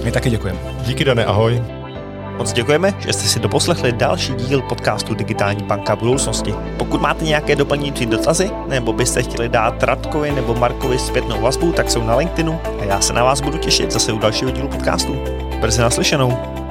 My 0.04 0.12
taky 0.12 0.30
děkujeme. 0.30 0.60
Díky, 0.86 1.06
Dane, 1.06 1.26
ahoj. 1.26 1.62
Moc 2.38 2.54
děkujeme, 2.54 2.94
že 3.00 3.14
jste 3.14 3.24
si 3.24 3.40
doposlechli 3.40 3.92
další 3.92 4.34
díl 4.34 4.62
podcastu 4.62 5.14
Digitální 5.14 5.64
banka 5.64 5.96
budoucnosti. 5.96 6.54
Pokud 6.78 7.02
máte 7.02 7.26
nějaké 7.26 7.56
doplňující 7.56 8.06
dotazy, 8.06 8.52
nebo 8.68 8.94
byste 8.94 9.24
chtěli 9.24 9.50
dát 9.50 9.84
Radkovi 9.84 10.32
nebo 10.32 10.56
Markovi 10.56 11.00
zpětnou 11.00 11.42
vazbu, 11.42 11.72
tak 11.72 11.92
jsou 11.92 12.04
na 12.04 12.16
LinkedInu 12.16 12.60
a 12.80 12.84
já 12.84 13.02
se 13.02 13.14
na 13.14 13.24
vás 13.24 13.42
budu 13.42 13.58
těšit 13.58 13.92
zase 13.92 14.14
u 14.14 14.20
dalšího 14.20 14.52
dílu 14.52 14.68
podcastu. 14.68 15.16
Brzy 15.62 15.82
naslyšenou. 15.82 16.65